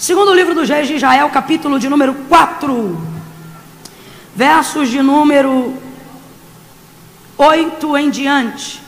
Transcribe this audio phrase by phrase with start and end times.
[0.00, 3.06] Segundo livro dos reis de Israel, capítulo de número 4,
[4.34, 5.76] versos de número
[7.36, 8.80] 8 em diante.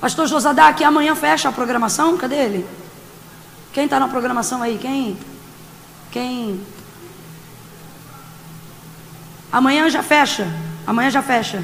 [0.00, 2.66] Pastor Josadá, que amanhã fecha a programação, cadê ele?
[3.70, 4.78] Quem está na programação aí?
[4.78, 5.18] Quem?
[6.10, 6.58] Quem?
[9.52, 10.48] Amanhã já fecha.
[10.86, 11.62] Amanhã já fecha.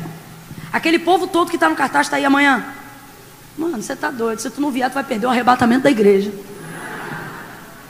[0.70, 2.62] Aquele povo todo que está no cartaz está aí amanhã.
[3.56, 4.40] Mano, você está doido.
[4.40, 6.30] Se tu não vier, tu vai perder o arrebatamento da igreja.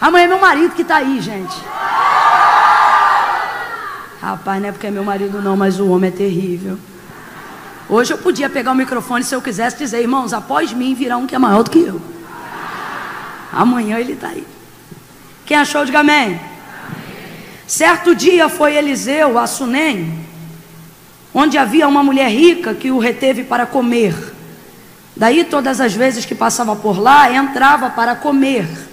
[0.05, 1.57] Amanhã é meu marido que está aí, gente.
[4.21, 6.79] Rapaz, não é porque é meu marido não, mas o homem é terrível.
[7.89, 11.27] Hoje eu podia pegar o microfone se eu quisesse dizer, irmãos, após mim virá um
[11.27, 12.03] que é maior do que eu.
[13.51, 14.47] Amanhã ele está aí.
[15.47, 16.25] Quem achou, diga amém.
[16.27, 16.41] amém.
[17.67, 20.19] Certo dia foi Eliseu a Sunem,
[21.33, 24.15] onde havia uma mulher rica que o reteve para comer.
[25.17, 28.84] Daí, todas as vezes que passava por lá, entrava para comer.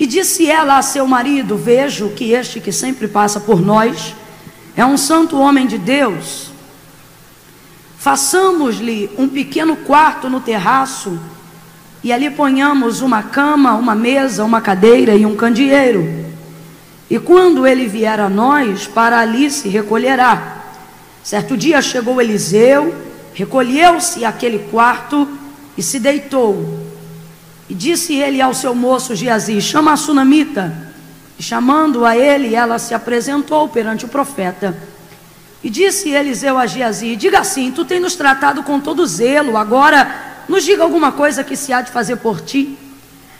[0.00, 4.16] E disse ela a seu marido: Vejo que este que sempre passa por nós
[4.74, 6.50] é um santo homem de Deus.
[7.98, 11.20] Façamos-lhe um pequeno quarto no terraço
[12.02, 16.24] e ali ponhamos uma cama, uma mesa, uma cadeira e um candeeiro.
[17.10, 20.62] E quando ele vier a nós, para ali se recolherá.
[21.22, 22.94] Certo dia chegou Eliseu,
[23.34, 25.28] recolheu-se àquele quarto
[25.76, 26.89] e se deitou.
[27.70, 30.90] E disse ele ao seu moço Geazi: Chama a sunamita.
[31.38, 34.76] E chamando a ele, ela se apresentou perante o profeta.
[35.62, 40.42] E disse Eliseu a Geazi: Diga assim: Tu tens nos tratado com todo zelo, agora
[40.48, 42.76] nos diga alguma coisa que se há de fazer por ti.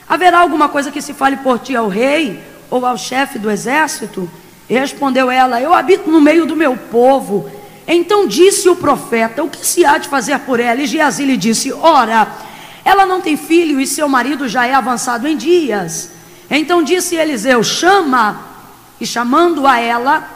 [0.09, 4.31] Haverá alguma coisa que se fale por ti ao rei ou ao chefe do exército?
[4.69, 7.51] E respondeu ela: Eu habito no meio do meu povo.
[7.85, 10.81] Então disse o profeta: O que se há de fazer por ela?
[10.81, 12.50] E Geazi lhe disse: Ora,
[12.91, 16.11] ela não tem filho e seu marido já é avançado em dias.
[16.51, 18.49] Então disse Eliseu: Chama.
[19.01, 20.29] E chamando a ela,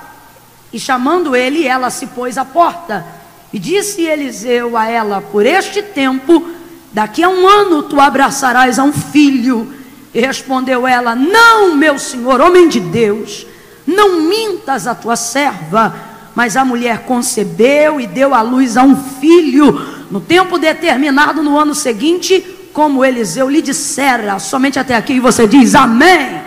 [0.73, 3.05] e chamando ele, ela se pôs à porta.
[3.53, 6.49] E disse Eliseu a ela: Por este tempo,
[6.93, 9.75] daqui a um ano tu abraçarás a um filho.
[10.15, 13.47] E respondeu ela: Não, meu senhor, homem de Deus,
[13.87, 15.95] não mintas a tua serva.
[16.35, 21.59] Mas a mulher concebeu e deu à luz a um filho no tempo determinado no
[21.59, 22.41] ano seguinte,
[22.73, 26.09] como Eliseu lhe dissera, somente até aqui, e você diz amém.
[26.09, 26.43] amém.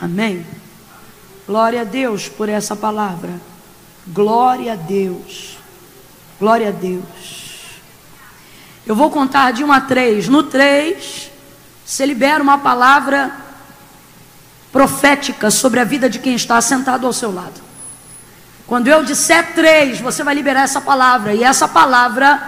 [0.00, 0.46] Amém.
[1.46, 3.30] Glória a Deus por essa palavra.
[4.06, 5.58] Glória a Deus.
[6.38, 7.42] Glória a Deus.
[8.86, 10.28] Eu vou contar de 1 a 3.
[10.28, 11.30] No 3,
[11.84, 13.36] você libera uma palavra
[14.72, 17.71] profética sobre a vida de quem está sentado ao seu lado.
[18.66, 21.34] Quando eu disser três, você vai liberar essa palavra.
[21.34, 22.40] E essa palavra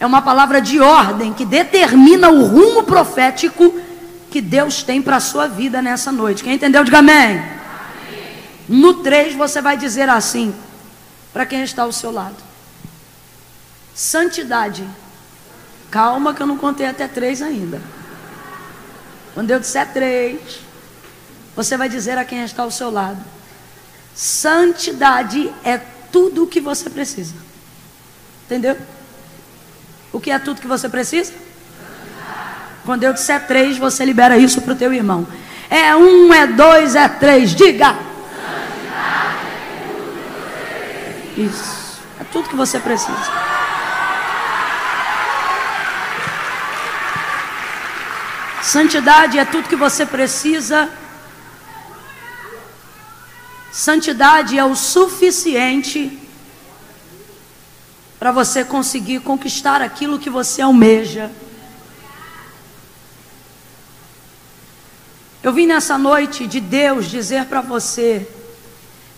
[0.00, 3.72] é uma palavra de ordem que determina o rumo profético
[4.30, 6.42] que Deus tem para a sua vida nessa noite.
[6.42, 7.38] Quem entendeu, diga amém.
[7.38, 7.42] amém.
[8.68, 10.54] No três, você vai dizer assim,
[11.32, 12.36] para quem está ao seu lado:
[13.94, 14.84] Santidade.
[15.90, 17.80] Calma, que eu não contei até três ainda.
[19.34, 20.60] Quando eu disser três,
[21.54, 23.22] você vai dizer a quem está ao seu lado:
[24.14, 25.80] Santidade é
[26.10, 27.34] tudo o que você precisa.
[28.44, 28.76] Entendeu?
[30.12, 31.32] O que é tudo que você precisa?
[32.84, 35.26] Quando eu disser três, você libera isso para o teu irmão.
[35.70, 37.54] É um, é dois, é três.
[37.54, 37.96] Diga.
[41.36, 42.00] Isso.
[42.20, 43.52] É tudo que você precisa.
[48.62, 50.88] Santidade é tudo que você precisa
[53.72, 56.18] Santidade é o suficiente
[58.18, 61.30] para você conseguir conquistar aquilo que você almeja.
[65.42, 68.28] Eu vim nessa noite de Deus dizer para você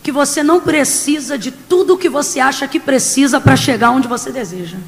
[0.05, 4.07] que você não precisa de tudo o que você acha que precisa para chegar onde
[4.07, 4.79] você deseja.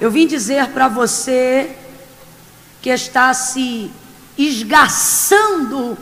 [0.00, 1.76] Eu vim dizer para você
[2.80, 3.90] que está se
[4.38, 5.98] esgaçando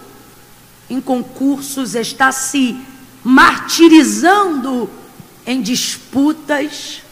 [0.89, 2.77] em concursos, está se
[3.23, 4.91] martirizando
[5.47, 7.03] em disputas,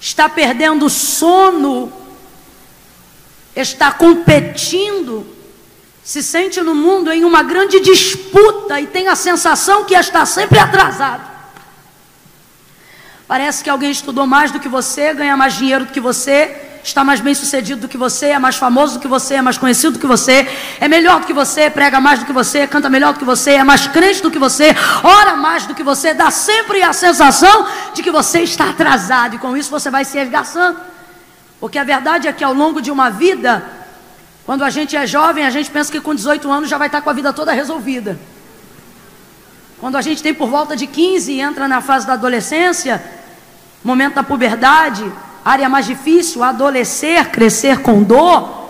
[0.00, 1.92] está perdendo sono,
[3.54, 5.26] está competindo,
[6.02, 10.58] se sente no mundo em uma grande disputa e tem a sensação que está sempre
[10.58, 11.30] atrasado.
[13.26, 17.04] Parece que alguém estudou mais do que você, ganha mais dinheiro do que você, está
[17.04, 19.92] mais bem sucedido do que você, é mais famoso do que você, é mais conhecido
[19.94, 20.48] do que você,
[20.80, 23.52] é melhor do que você, prega mais do que você, canta melhor do que você,
[23.52, 27.66] é mais crente do que você, ora mais do que você, dá sempre a sensação
[27.94, 30.80] de que você está atrasado e com isso você vai se esgaçando.
[31.60, 33.62] Porque a verdade é que ao longo de uma vida,
[34.44, 37.00] Quando a gente é jovem, a gente pensa que com 18 anos já vai estar
[37.00, 38.18] com a vida toda resolvida.
[39.78, 43.02] Quando a gente tem por volta de 15 e entra na fase da adolescência,
[43.84, 45.04] momento da puberdade,
[45.44, 48.62] área mais difícil, adolescer, crescer com dor,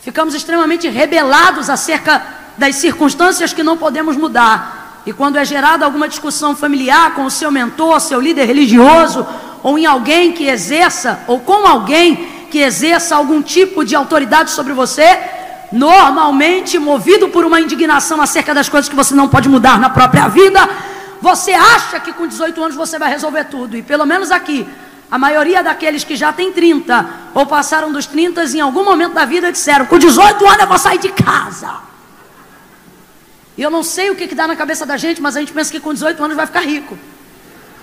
[0.00, 2.22] ficamos extremamente rebelados acerca
[2.58, 5.02] das circunstâncias que não podemos mudar.
[5.06, 9.26] E quando é gerada alguma discussão familiar com o seu mentor, seu líder religioso,
[9.62, 14.72] ou em alguém que exerça, ou com alguém que exerça algum tipo de autoridade sobre
[14.72, 15.18] você,
[15.72, 20.28] normalmente movido por uma indignação acerca das coisas que você não pode mudar na própria
[20.28, 20.68] vida,
[21.20, 23.76] você acha que com 18 anos você vai resolver tudo.
[23.76, 24.68] E pelo menos aqui,
[25.10, 29.24] a maioria daqueles que já tem 30 ou passaram dos 30 em algum momento da
[29.24, 31.84] vida disseram: com 18 anos eu vou sair de casa.
[33.56, 35.52] E eu não sei o que, que dá na cabeça da gente, mas a gente
[35.52, 36.98] pensa que com 18 anos vai ficar rico.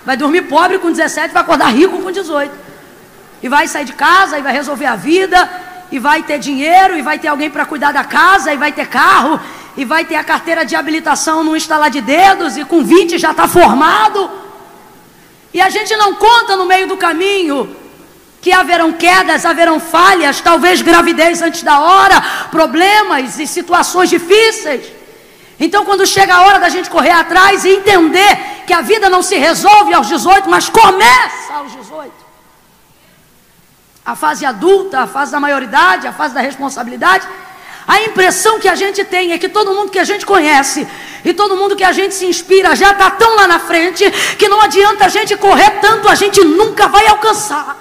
[0.04, 2.52] Vai dormir pobre com 17, vai acordar rico com 18.
[3.42, 5.48] E vai sair de casa, e vai resolver a vida,
[5.90, 8.86] e vai ter dinheiro, e vai ter alguém para cuidar da casa, e vai ter
[8.86, 9.40] carro,
[9.76, 13.30] e vai ter a carteira de habilitação no instalar de dedos, e com 20 já
[13.30, 14.30] está formado.
[15.52, 17.76] E a gente não conta no meio do caminho
[18.40, 22.20] que haverão quedas, haverão falhas, talvez gravidez antes da hora,
[22.50, 24.84] problemas e situações difíceis.
[25.60, 29.22] Então, quando chega a hora da gente correr atrás e entender que a vida não
[29.22, 32.12] se resolve aos 18, mas começa aos 18.
[34.04, 37.28] A fase adulta, a fase da maioridade, a fase da responsabilidade.
[37.86, 40.86] A impressão que a gente tem é que todo mundo que a gente conhece
[41.24, 44.48] e todo mundo que a gente se inspira já está tão lá na frente que
[44.48, 47.76] não adianta a gente correr tanto, a gente nunca vai alcançar.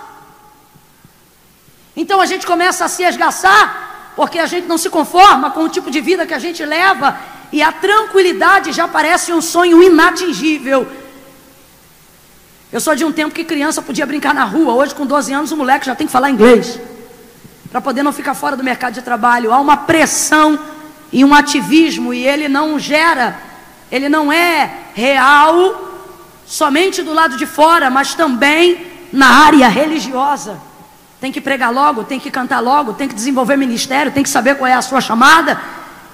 [1.96, 5.70] Então a gente começa a se esgaçar porque a gente não se conforma com o
[5.70, 7.18] tipo de vida que a gente leva
[7.52, 10.88] e a tranquilidade já parece um sonho inatingível.
[12.72, 15.52] Eu sou de um tempo que criança podia brincar na rua, hoje com 12 anos
[15.52, 16.80] o moleque já tem que falar inglês.
[17.70, 19.52] Para poder não ficar fora do mercado de trabalho.
[19.52, 20.60] Há uma pressão
[21.12, 23.40] e um ativismo e ele não gera,
[23.92, 25.90] ele não é real
[26.46, 30.60] somente do lado de fora, mas também na área religiosa.
[31.20, 34.56] Tem que pregar logo, tem que cantar logo, tem que desenvolver ministério, tem que saber
[34.56, 35.60] qual é a sua chamada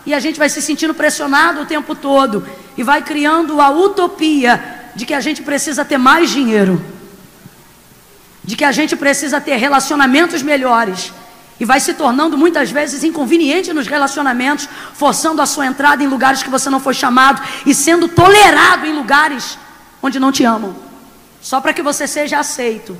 [0.07, 2.47] e a gente vai se sentindo pressionado o tempo todo
[2.77, 6.81] e vai criando a utopia de que a gente precisa ter mais dinheiro,
[8.41, 11.11] de que a gente precisa ter relacionamentos melhores.
[11.59, 16.43] E vai se tornando muitas vezes inconveniente nos relacionamentos, forçando a sua entrada em lugares
[16.43, 19.57] que você não foi chamado e sendo tolerado em lugares
[20.01, 20.75] onde não te amam,
[21.41, 22.97] só para que você seja aceito,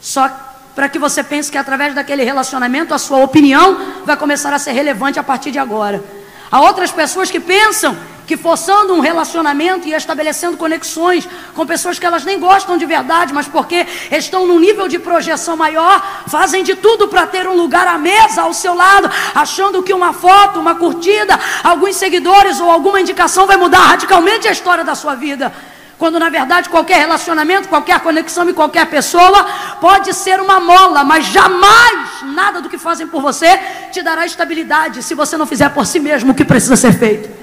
[0.00, 0.28] só
[0.74, 4.72] para que você pense que através daquele relacionamento a sua opinião vai começar a ser
[4.72, 6.02] relevante a partir de agora.
[6.50, 7.96] Há outras pessoas que pensam
[8.30, 13.34] que forçando um relacionamento e estabelecendo conexões com pessoas que elas nem gostam de verdade,
[13.34, 17.88] mas porque estão num nível de projeção maior, fazem de tudo para ter um lugar
[17.88, 23.00] à mesa ao seu lado, achando que uma foto, uma curtida, alguns seguidores ou alguma
[23.00, 25.52] indicação vai mudar radicalmente a história da sua vida.
[25.98, 29.44] Quando na verdade qualquer relacionamento, qualquer conexão e qualquer pessoa
[29.80, 33.58] pode ser uma mola, mas jamais nada do que fazem por você
[33.90, 37.39] te dará estabilidade se você não fizer por si mesmo o que precisa ser feito.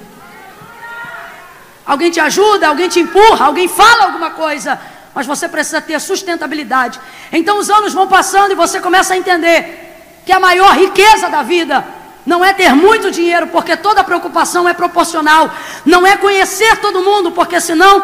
[1.88, 4.78] Alguém te ajuda, alguém te empurra, alguém fala alguma coisa,
[5.16, 7.00] mas você precisa ter sustentabilidade.
[7.32, 11.42] Então os anos vão passando e você começa a entender que a maior riqueza da
[11.42, 11.86] vida
[12.26, 15.50] não é ter muito dinheiro, porque toda preocupação é proporcional.
[15.86, 18.04] Não é conhecer todo mundo, porque senão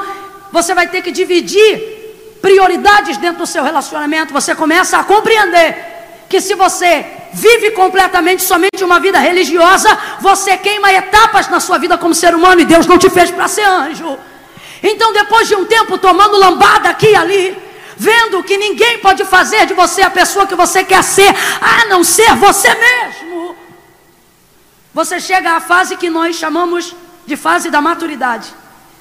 [0.49, 4.31] você vai ter que dividir prioridades dentro do seu relacionamento.
[4.31, 5.75] Você começa a compreender
[6.29, 11.97] que se você vive completamente somente uma vida religiosa, você queima etapas na sua vida
[11.97, 14.17] como ser humano e Deus não te fez para ser anjo.
[14.81, 17.57] Então, depois de um tempo tomando lambada aqui e ali,
[17.97, 22.03] vendo que ninguém pode fazer de você a pessoa que você quer ser, a não
[22.03, 23.55] ser você mesmo,
[24.93, 28.47] você chega à fase que nós chamamos de fase da maturidade.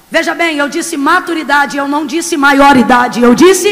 [0.09, 3.71] Veja bem, eu disse maturidade, eu não disse maioridade, eu disse.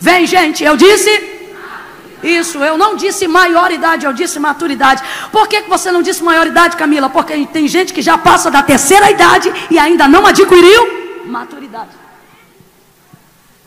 [0.00, 1.33] Vem, gente, eu disse.
[2.24, 5.02] Isso, eu não disse maioridade, eu disse maturidade.
[5.30, 7.10] Por que você não disse maioridade, Camila?
[7.10, 11.90] Porque tem gente que já passa da terceira idade e ainda não adquiriu maturidade.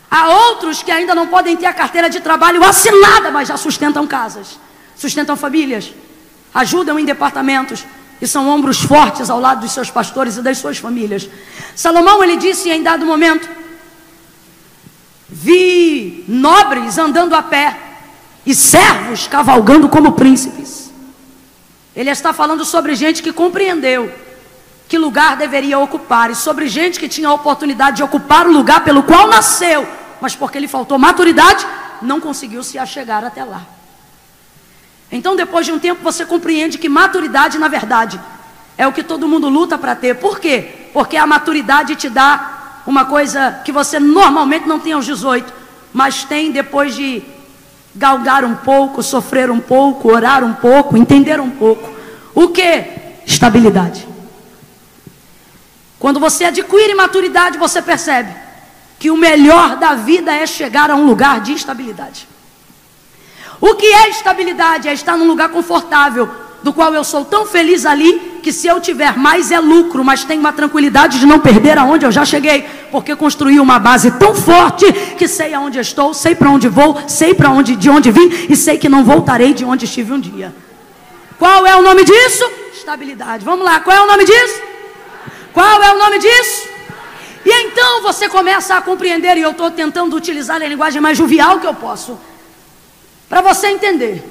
[0.09, 4.07] Há outros que ainda não podem ter a carteira de trabalho assinada, mas já sustentam
[4.07, 4.59] casas,
[4.95, 5.93] sustentam famílias,
[6.53, 7.85] ajudam em departamentos,
[8.19, 11.29] e são ombros fortes ao lado dos seus pastores e das suas famílias.
[11.75, 13.47] Salomão ele disse em dado momento:
[15.29, 17.86] Vi nobres andando a pé
[18.47, 20.89] e servos cavalgando como príncipes.
[21.93, 24.09] Ele está falando sobre gente que compreendeu
[24.87, 28.85] que lugar deveria ocupar e sobre gente que tinha a oportunidade de ocupar o lugar
[28.85, 29.85] pelo qual nasceu,
[30.21, 31.67] mas porque lhe faltou maturidade,
[32.01, 33.63] não conseguiu se achegar até lá.
[35.11, 38.17] Então, depois de um tempo, você compreende que maturidade, na verdade,
[38.77, 40.15] é o que todo mundo luta para ter.
[40.15, 40.87] Por quê?
[40.93, 45.53] Porque a maturidade te dá uma coisa que você normalmente não tem aos 18,
[45.91, 47.35] mas tem depois de
[47.97, 51.89] galgar um pouco, sofrer um pouco, orar um pouco, entender um pouco.
[52.33, 52.85] O que?
[53.25, 54.07] Estabilidade.
[55.99, 58.31] Quando você adquire maturidade, você percebe
[58.99, 62.27] que o melhor da vida é chegar a um lugar de estabilidade.
[63.59, 64.87] O que é estabilidade?
[64.87, 66.29] É estar num lugar confortável,
[66.61, 70.23] do qual eu sou tão feliz ali, que se eu tiver mais é lucro, mas
[70.23, 74.33] tenho uma tranquilidade de não perder aonde eu já cheguei, porque construí uma base tão
[74.33, 78.29] forte que sei aonde estou, sei para onde vou, sei para onde de onde vim
[78.47, 80.55] e sei que não voltarei de onde estive um dia.
[81.37, 82.49] Qual é o nome disso?
[82.73, 83.43] Estabilidade.
[83.43, 84.61] Vamos lá, qual é o nome disso?
[85.51, 86.69] Qual é o nome disso?
[87.45, 91.59] E então você começa a compreender, e eu estou tentando utilizar a linguagem mais jovial
[91.59, 92.17] que eu posso
[93.27, 94.23] para você entender.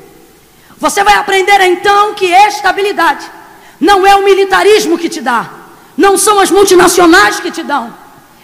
[0.79, 3.36] Você vai aprender então que estabilidade
[3.81, 5.51] não é o militarismo que te dá,
[5.97, 7.93] não são as multinacionais que te dão.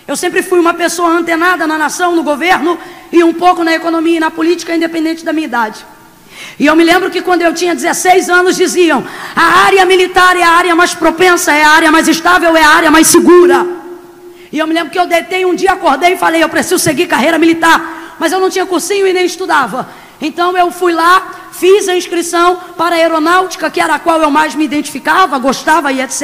[0.07, 2.79] Eu sempre fui uma pessoa antenada na nação, no governo
[3.13, 5.87] e um pouco na economia e na política, independente da minha idade.
[6.59, 10.43] E eu me lembro que quando eu tinha 16 anos diziam: a área militar é
[10.43, 13.67] a área mais propensa, é a área mais estável, é a área mais segura.
[14.51, 17.07] E eu me lembro que eu deitei um dia, acordei e falei: eu preciso seguir
[17.07, 18.17] carreira militar.
[18.19, 19.89] Mas eu não tinha cursinho e nem estudava.
[20.23, 24.31] Então eu fui lá, fiz a inscrição para a aeronáutica, que era a qual eu
[24.31, 26.23] mais me identificava, gostava e etc.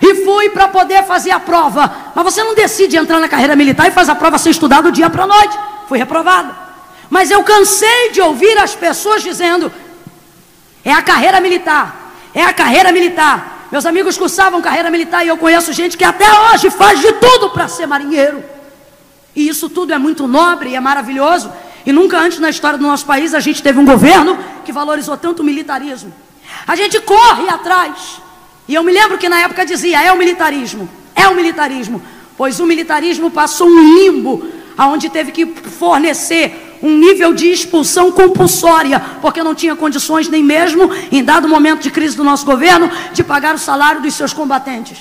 [0.00, 1.94] E fui para poder fazer a prova.
[2.14, 4.90] Mas você não decide entrar na carreira militar e faz a prova sem estudar do
[4.90, 5.58] dia para a noite.
[5.86, 6.56] Fui reprovada.
[7.10, 9.70] Mas eu cansei de ouvir as pessoas dizendo:
[10.82, 13.68] é a carreira militar, é a carreira militar.
[13.70, 17.50] Meus amigos cursavam carreira militar e eu conheço gente que até hoje faz de tudo
[17.50, 18.42] para ser marinheiro.
[19.36, 21.52] E isso tudo é muito nobre e é maravilhoso.
[21.84, 25.16] E nunca antes na história do nosso país a gente teve um governo que valorizou
[25.16, 26.12] tanto o militarismo.
[26.66, 28.20] A gente corre atrás.
[28.68, 32.02] E eu me lembro que na época dizia: é o militarismo, é o militarismo.
[32.36, 34.46] Pois o militarismo passou um limbo,
[34.76, 40.90] aonde teve que fornecer um nível de expulsão compulsória, porque não tinha condições nem mesmo,
[41.12, 44.98] em dado momento de crise do nosso governo, de pagar o salário dos seus combatentes.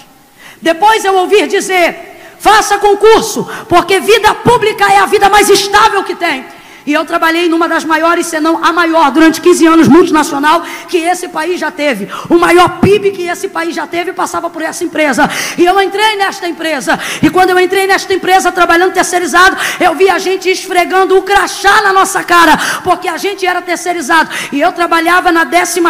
[0.61, 6.15] Depois eu ouvi dizer: faça concurso, porque vida pública é a vida mais estável que
[6.15, 6.45] tem.
[6.85, 10.97] E eu trabalhei numa das maiores, se não a maior, durante 15 anos, multinacional, que
[10.97, 12.07] esse país já teve.
[12.29, 15.29] O maior PIB que esse país já teve passava por essa empresa.
[15.57, 16.99] E eu entrei nesta empresa.
[17.21, 21.81] E quando eu entrei nesta empresa, trabalhando terceirizado, eu vi a gente esfregando o crachá
[21.81, 24.29] na nossa cara, porque a gente era terceirizado.
[24.51, 25.81] E eu trabalhava na 15,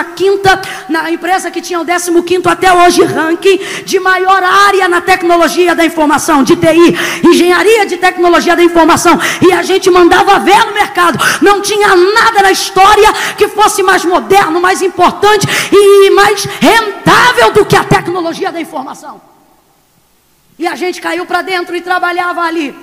[0.89, 5.85] na empresa que tinha o 15 até hoje ranking de maior área na tecnologia da
[5.85, 9.19] informação, de TI, engenharia de tecnologia da informação.
[9.41, 11.19] E a gente mandava ver no mercado mercado.
[11.41, 17.65] Não tinha nada na história que fosse mais moderno, mais importante e mais rentável do
[17.65, 19.21] que a tecnologia da informação.
[20.57, 22.75] E a gente caiu para dentro e trabalhava ali.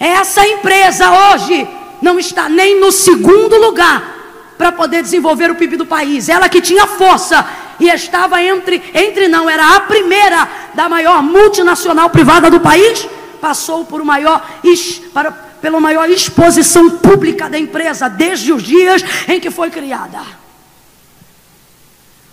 [0.00, 1.68] Essa empresa hoje
[2.00, 4.16] não está nem no segundo lugar
[4.56, 6.28] para poder desenvolver o PIB do país.
[6.28, 7.46] Ela que tinha força
[7.78, 13.06] e estava entre, entre não, era a primeira da maior multinacional privada do país,
[13.40, 14.44] passou por o maior,
[15.12, 20.20] para, pela maior exposição pública da empresa desde os dias em que foi criada.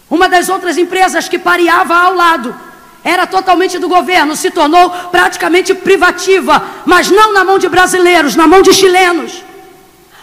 [0.09, 2.55] Uma das outras empresas que pareava ao lado
[3.03, 8.47] era totalmente do governo, se tornou praticamente privativa, mas não na mão de brasileiros, na
[8.47, 9.43] mão de chilenos.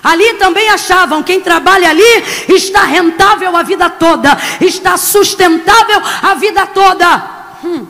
[0.02, 2.02] Ali também achavam quem trabalha ali
[2.49, 7.23] está rentável a vida toda, está sustentável a vida toda.
[7.64, 7.87] Hum.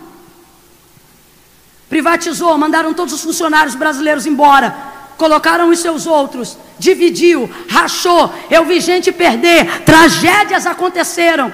[1.89, 4.92] Privatizou, mandaram todos os funcionários brasileiros embora
[5.23, 8.29] colocaram os seus outros, dividiu, rachou.
[8.51, 11.53] Eu vi gente perder, tragédias aconteceram,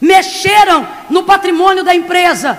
[0.00, 2.58] mexeram no patrimônio da empresa.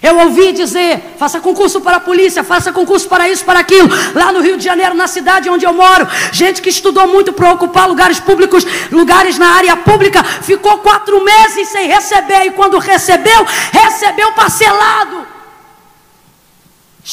[0.00, 3.88] Eu ouvi dizer: faça concurso para a polícia, faça concurso para isso, para aquilo.
[4.14, 7.52] Lá no Rio de Janeiro, na cidade onde eu moro, gente que estudou muito para
[7.54, 13.44] ocupar lugares públicos, lugares na área pública, ficou quatro meses sem receber, e quando recebeu,
[13.72, 15.35] recebeu parcelado.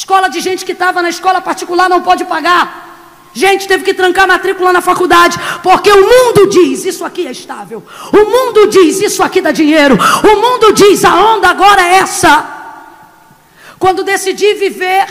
[0.00, 2.64] Escola de gente que estava na escola particular não pode pagar.
[3.32, 7.80] Gente teve que trancar matrícula na faculdade, porque o mundo diz: isso aqui é estável.
[8.12, 9.96] O mundo diz: isso aqui dá dinheiro.
[9.96, 12.44] O mundo diz: a onda agora é essa.
[13.78, 15.06] Quando decidi viver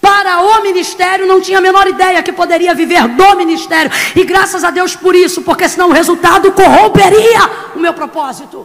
[0.00, 3.90] para o ministério, não tinha a menor ideia que poderia viver do ministério.
[4.14, 8.64] E graças a Deus por isso, porque senão o resultado corromperia o meu propósito.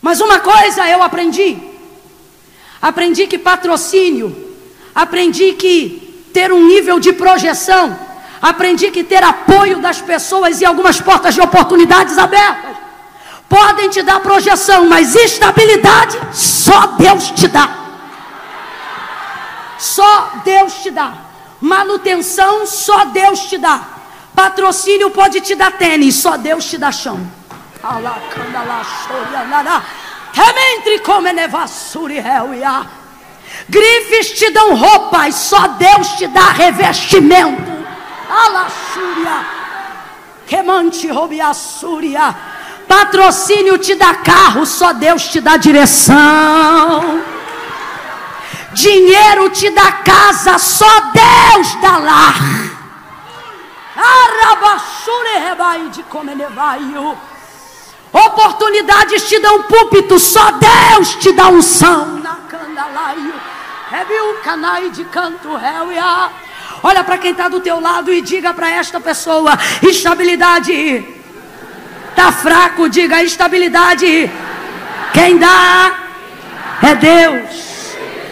[0.00, 1.67] Mas uma coisa eu aprendi:
[2.80, 4.56] Aprendi que patrocínio,
[4.94, 8.08] aprendi que ter um nível de projeção,
[8.40, 12.76] Aprendi que ter apoio das pessoas e algumas portas de oportunidades abertas
[13.48, 17.68] podem te dar projeção, mas estabilidade só Deus te dá.
[19.78, 21.14] Só Deus te dá.
[21.60, 23.80] Manutenção só Deus te dá.
[24.34, 27.18] Patrocínio pode te dar tênis, só Deus te dá chão.
[33.68, 37.78] Grifes te dão roupas, só Deus te dá revestimento.
[38.30, 39.46] Alaxúria.
[40.46, 42.34] Remante Robiassúria.
[42.86, 47.22] Patrocínio te dá carro, só Deus te dá direção.
[48.72, 52.68] Dinheiro te dá casa, só Deus dá lar.
[58.12, 62.22] Oportunidades te dão púlpito, só Deus te dá unção.
[64.92, 65.48] De canto,
[66.82, 71.04] Olha para quem está do teu lado e diga para esta pessoa: estabilidade.
[72.10, 74.30] Está fraco, diga estabilidade.
[75.12, 75.98] Quem dá
[76.82, 77.68] é Deus.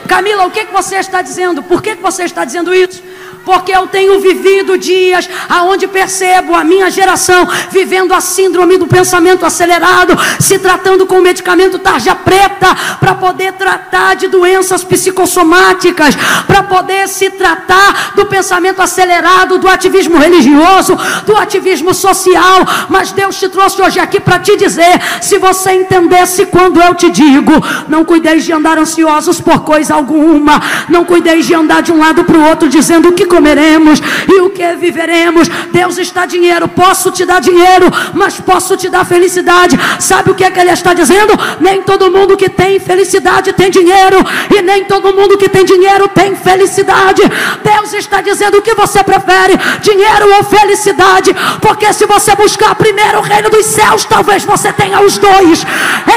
[0.09, 1.63] Camila, o que, que você está dizendo?
[1.63, 3.03] Por que, que você está dizendo isso?
[3.47, 9.47] Porque eu tenho vivido dias aonde percebo a minha geração vivendo a síndrome do pensamento
[9.47, 12.67] acelerado, se tratando com medicamento tarja preta
[12.99, 20.19] para poder tratar de doenças psicossomáticas, para poder se tratar do pensamento acelerado, do ativismo
[20.19, 22.67] religioso, do ativismo social.
[22.89, 27.11] Mas Deus te trouxe hoje aqui para te dizer: se você entendesse quando eu te
[27.11, 27.53] digo,
[27.87, 32.25] não cuideis de andar ansiosos por coisa alguma, não cuideis de andar de um lado
[32.25, 35.49] para o outro dizendo que comeremos e o que viveremos.
[35.71, 39.79] Deus está dinheiro, posso te dar dinheiro, mas posso te dar felicidade.
[40.01, 41.35] Sabe o que é que ele está dizendo?
[41.61, 44.19] Nem todo mundo que tem felicidade tem dinheiro,
[44.57, 47.23] e nem todo mundo que tem dinheiro tem felicidade.
[47.63, 53.19] Deus está dizendo o que você prefere, dinheiro ou felicidade, porque se você buscar primeiro
[53.19, 55.67] o reino dos céus, talvez você tenha os dois.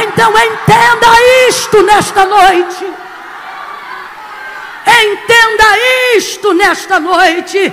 [0.04, 1.08] Então entenda
[1.50, 3.09] isto nesta noite.
[4.90, 5.78] Entenda
[6.18, 7.72] isto nesta noite.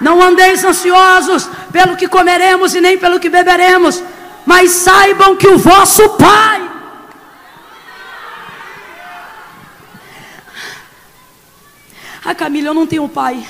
[0.00, 4.02] Não andeis ansiosos pelo que comeremos e nem pelo que beberemos,
[4.44, 6.72] mas saibam que o vosso Pai.
[12.24, 13.44] Ah, Camila, eu não tenho pai.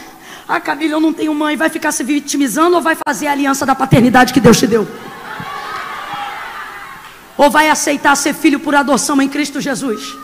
[0.48, 1.56] Ah, Camila, eu não tenho mãe.
[1.56, 4.88] Vai ficar se vitimizando ou vai fazer a aliança da paternidade que Deus te deu?
[7.36, 10.16] Ou vai aceitar ser filho por adoção em Cristo Jesus?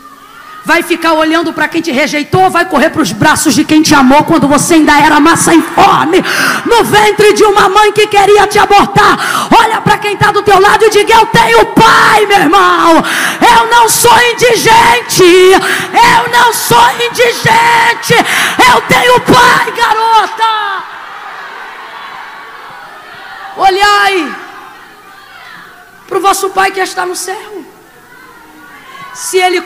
[0.65, 3.95] Vai ficar olhando para quem te rejeitou, vai correr para os braços de quem te
[3.95, 6.23] amou quando você ainda era massa informe,
[6.65, 9.17] no ventre de uma mãe que queria te abortar.
[9.57, 13.03] Olha para quem está do teu lado e diga: Eu tenho pai, meu irmão.
[13.41, 15.23] Eu não sou indigente.
[15.23, 18.13] Eu não sou indigente.
[18.71, 20.59] Eu tenho pai, garota.
[23.57, 24.35] Olhai
[26.07, 27.58] para o vosso pai que está no céu
[29.19, 29.61] se ele,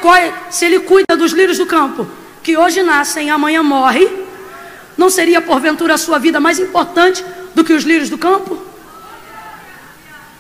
[0.50, 2.08] se ele cuida dos lírios do campo,
[2.42, 4.26] que hoje nascem e amanhã morrem,
[4.98, 8.60] não seria porventura a sua vida mais importante do que os lírios do campo?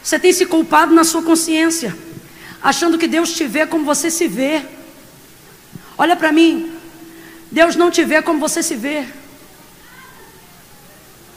[0.01, 1.95] Você tem se culpado na sua consciência,
[2.61, 4.63] achando que Deus te vê como você se vê.
[5.95, 6.73] Olha para mim,
[7.51, 9.05] Deus não te vê como você se vê.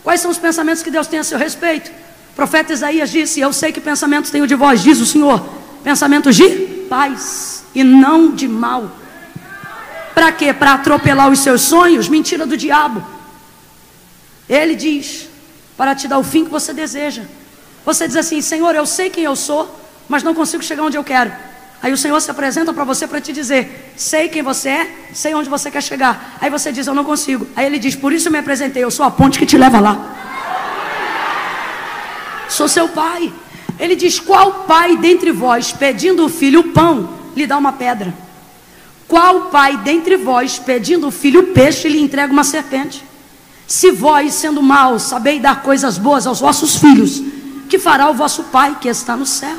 [0.02, 1.90] Quais são os pensamentos que Deus tem a seu respeito?
[2.32, 5.46] O profeta Isaías disse: Eu sei que pensamentos tenho de vós, diz o Senhor,
[5.84, 8.90] pensamentos de paz e não de mal.
[10.14, 10.52] Para quê?
[10.52, 12.08] Para atropelar os seus sonhos?
[12.08, 13.04] Mentira do diabo.
[14.48, 15.28] Ele diz:
[15.76, 17.24] para te dar o fim que você deseja.
[17.84, 21.04] Você diz assim: Senhor, eu sei quem eu sou, mas não consigo chegar onde eu
[21.04, 21.32] quero.
[21.82, 25.34] Aí o Senhor se apresenta para você para te dizer: sei quem você é, sei
[25.34, 26.36] onde você quer chegar.
[26.40, 27.46] Aí você diz: eu não consigo.
[27.54, 29.80] Aí ele diz: por isso eu me apresentei, eu sou a ponte que te leva
[29.80, 30.14] lá.
[32.48, 33.32] Sou seu pai.
[33.78, 38.14] Ele diz: qual pai dentre vós, pedindo o filho pão, lhe dá uma pedra?
[39.06, 43.04] Qual pai dentre vós, pedindo o filho peixe, lhe entrega uma serpente?
[43.66, 47.22] Se vós, sendo maus, sabeis dar coisas boas aos vossos filhos,
[47.68, 49.56] que fará o vosso pai que está no céu?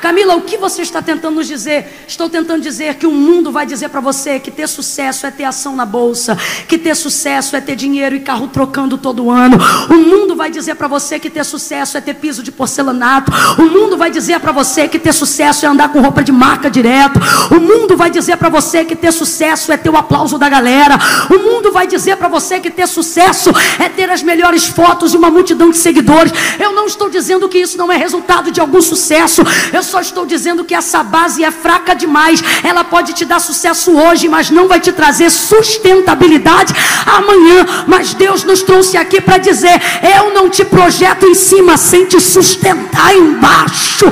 [0.00, 2.04] Camila, o que você está tentando nos dizer?
[2.06, 5.44] Estou tentando dizer que o mundo vai dizer para você que ter sucesso é ter
[5.44, 6.36] ação na bolsa,
[6.68, 9.58] que ter sucesso é ter dinheiro e carro trocando todo ano.
[9.90, 13.32] O mundo vai dizer para você que ter sucesso é ter piso de porcelanato.
[13.58, 16.70] O mundo vai dizer para você que ter sucesso é andar com roupa de marca
[16.70, 17.18] direto.
[17.50, 20.98] O mundo vai dizer para você que ter sucesso é ter o aplauso da galera.
[21.28, 25.16] O mundo vai dizer para você que ter sucesso é ter as melhores fotos e
[25.16, 26.32] uma multidão de seguidores.
[26.58, 29.42] Eu não estou dizendo que isso não é resultado de algum sucesso.
[29.72, 32.42] Eu só estou dizendo que essa base é fraca demais.
[32.62, 36.72] Ela pode te dar sucesso hoje, mas não vai te trazer sustentabilidade
[37.06, 37.66] amanhã.
[37.86, 39.80] Mas Deus nos trouxe aqui para dizer:
[40.16, 44.04] eu não te projeto em cima sem te sustentar embaixo.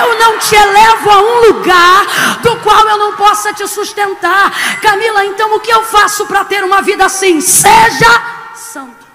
[0.00, 4.78] Eu não te elevo a um lugar do qual eu não possa te sustentar.
[4.80, 7.40] Camila, então o que eu faço para ter uma vida assim?
[7.40, 8.22] Seja
[8.54, 9.06] santo.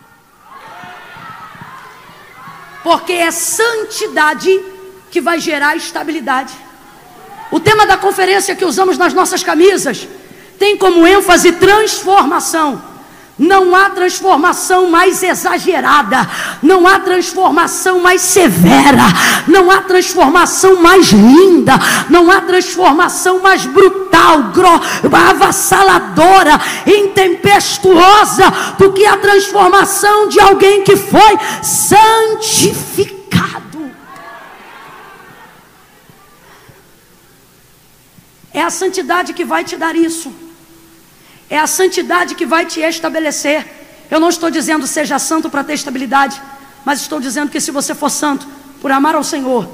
[2.84, 4.73] Porque é santidade
[5.14, 6.52] que vai gerar estabilidade.
[7.52, 10.08] O tema da conferência que usamos nas nossas camisas
[10.58, 12.82] tem como ênfase transformação.
[13.38, 16.28] Não há transformação mais exagerada,
[16.64, 19.04] não há transformação mais severa,
[19.48, 21.74] não há transformação mais linda,
[22.10, 24.52] não há transformação mais brutal,
[25.30, 33.24] avassaladora, intempestuosa do que a transformação de alguém que foi santificado.
[38.54, 40.32] É a santidade que vai te dar isso.
[41.50, 43.66] É a santidade que vai te estabelecer.
[44.10, 46.42] Eu não estou dizendo seja santo para ter estabilidade,
[46.86, 48.48] mas estou dizendo que se você for santo,
[48.80, 49.68] por amar ao Senhor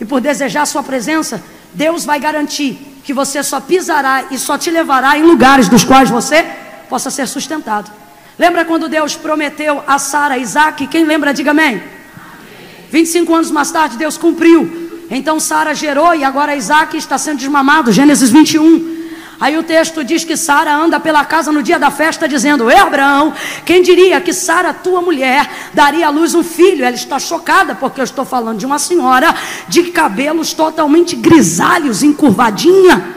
[0.00, 4.58] e por desejar a sua presença, Deus vai garantir que você só pisará e só
[4.58, 6.44] te levará em lugares dos quais você
[6.88, 7.90] possa ser sustentado.
[8.38, 10.86] Lembra quando Deus prometeu a Sara Isaac?
[10.88, 11.82] Quem lembra, diga amém.
[12.90, 14.85] 25 anos mais tarde, Deus cumpriu.
[15.10, 17.92] Então Sara gerou e agora Isaac está sendo desmamado.
[17.92, 18.96] Gênesis 21.
[19.38, 22.78] Aí o texto diz que Sara anda pela casa no dia da festa, dizendo: Ei,
[22.78, 23.34] Abraão,
[23.66, 26.84] quem diria que Sara, tua mulher, daria à luz um filho?
[26.84, 29.34] Ela está chocada, porque eu estou falando de uma senhora
[29.68, 33.14] de cabelos totalmente grisalhos, encurvadinha.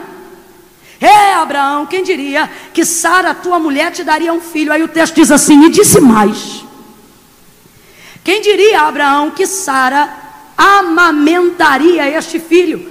[1.00, 4.72] Ei, Abraão, quem diria que Sara, tua mulher, te daria um filho?
[4.72, 6.62] Aí o texto diz assim: E disse mais.
[8.22, 10.19] Quem diria, Abraão, que Sara
[10.60, 12.90] amamentaria este filho?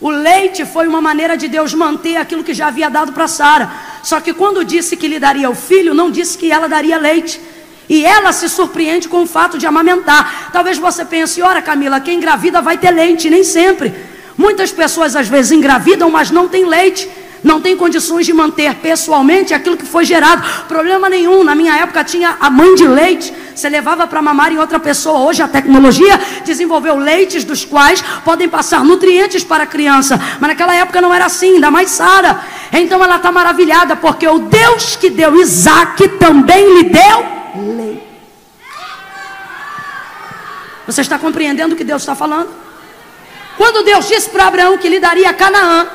[0.00, 3.68] O leite foi uma maneira de Deus manter aquilo que já havia dado para Sara.
[4.04, 7.40] Só que quando disse que lhe daria o filho, não disse que ela daria leite.
[7.88, 10.50] E ela se surpreende com o fato de amamentar.
[10.52, 13.92] Talvez você pense, ora Camila, quem engravida vai ter leite, nem sempre.
[14.36, 17.08] Muitas pessoas às vezes engravidam, mas não tem leite
[17.42, 20.42] não tem condições de manter pessoalmente aquilo que foi gerado.
[20.66, 21.44] Problema nenhum.
[21.44, 23.32] Na minha época tinha a mãe de leite.
[23.54, 25.20] Você levava para mamar em outra pessoa.
[25.20, 30.18] Hoje a tecnologia desenvolveu leites dos quais podem passar nutrientes para a criança.
[30.40, 32.40] Mas naquela época não era assim, ainda mais Sara.
[32.72, 37.26] Então ela está maravilhada, porque o Deus que deu Isaac também lhe deu
[37.76, 38.02] leite.
[40.86, 42.48] Você está compreendendo o que Deus está falando?
[43.58, 45.86] Quando Deus disse para Abraão que lhe daria Canaã,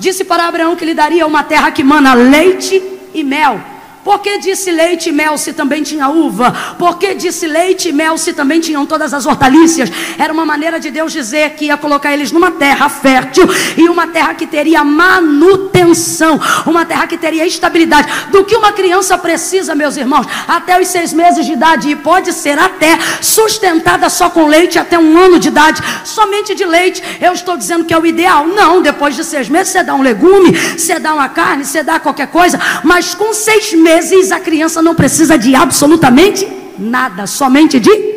[0.00, 2.82] disse para Abraão que lhe daria uma terra que mana leite
[3.14, 3.60] e mel.
[4.02, 6.74] Por que disse leite e mel se também tinha uva?
[6.78, 9.90] Por que disse leite e mel se também tinham todas as hortaliças?
[10.18, 13.44] Era uma maneira de Deus dizer que ia colocar eles numa terra fértil
[13.76, 18.08] e uma terra que teria manutenção, uma terra que teria estabilidade.
[18.30, 22.32] Do que uma criança precisa, meus irmãos, até os seis meses de idade e pode
[22.32, 27.02] ser até sustentada só com leite até um ano de idade, somente de leite.
[27.20, 28.46] Eu estou dizendo que é o ideal?
[28.46, 32.00] Não, depois de seis meses você dá um legume, você dá uma carne, você dá
[32.00, 36.46] qualquer coisa, mas com seis meses vezes a criança não precisa de absolutamente
[36.78, 38.10] nada, somente de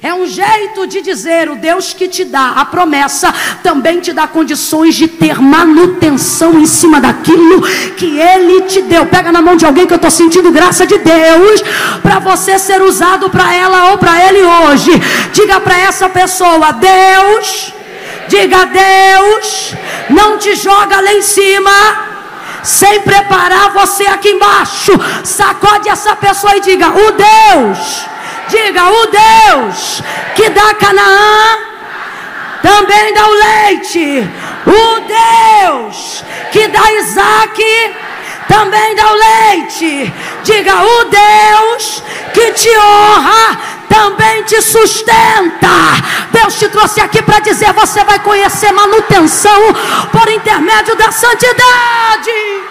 [0.00, 4.28] é um jeito de dizer: o Deus que te dá a promessa também te dá
[4.28, 7.62] condições de ter manutenção em cima daquilo
[7.96, 9.06] que Ele te deu.
[9.06, 11.62] Pega na mão de alguém que eu estou sentindo graça de Deus
[12.00, 14.92] para você ser usado para ela ou para ele hoje.
[15.32, 17.74] Diga para essa pessoa: Deus,
[18.28, 19.74] diga Deus,
[20.10, 22.17] não te joga lá em cima
[22.62, 24.92] sem preparar você aqui embaixo.
[25.24, 28.06] Sacode essa pessoa e diga: O Deus,
[28.48, 30.02] diga: O Deus
[30.34, 31.58] que dá Canaã
[32.62, 34.30] também dá o leite.
[34.66, 37.62] O Deus que dá Isaac
[38.48, 40.12] também dá o leite.
[40.42, 43.58] Diga: O Deus que te honra
[43.88, 45.68] também te sustenta.
[46.32, 49.60] Deus te trouxe aqui para dizer: você vai conhecer manutenção
[50.10, 52.68] por intermédio da santidade.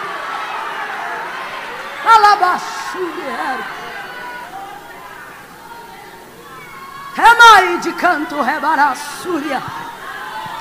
[7.82, 8.36] De canto.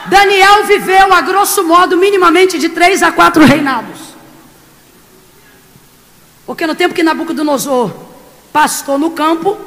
[0.06, 4.05] Daniel viveu, a grosso modo, minimamente de três a quatro reinados.
[6.46, 7.92] Porque no tempo que Nabucodonosor
[8.52, 9.58] pastou no campo,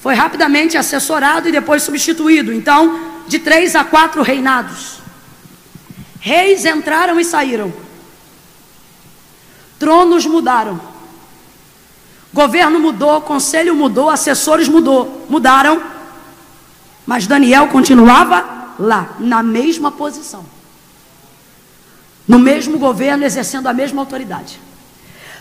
[0.00, 2.52] foi rapidamente assessorado e depois substituído.
[2.52, 4.98] Então, de três a quatro reinados.
[6.18, 7.72] Reis entraram e saíram.
[9.78, 10.80] Tronos mudaram.
[12.32, 15.82] Governo mudou, conselho mudou, assessores mudou, mudaram.
[17.06, 20.44] Mas Daniel continuava lá, na mesma posição.
[22.26, 24.58] No mesmo governo, exercendo a mesma autoridade.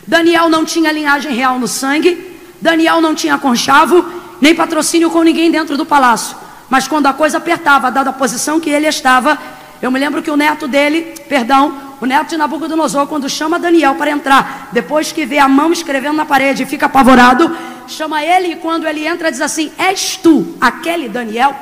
[0.08, 4.06] Daniel não tinha linhagem real no sangue, Daniel não tinha conchavo,
[4.40, 6.36] nem patrocínio com ninguém dentro do palácio.
[6.70, 9.38] Mas quando a coisa apertava, dada a posição que ele estava,
[9.82, 13.96] eu me lembro que o neto dele, perdão, o neto de Nabucodonosor, quando chama Daniel
[13.96, 17.56] para entrar, depois que vê a mão escrevendo na parede e fica apavorado,
[17.88, 21.56] chama ele e quando ele entra diz assim: És tu aquele Daniel?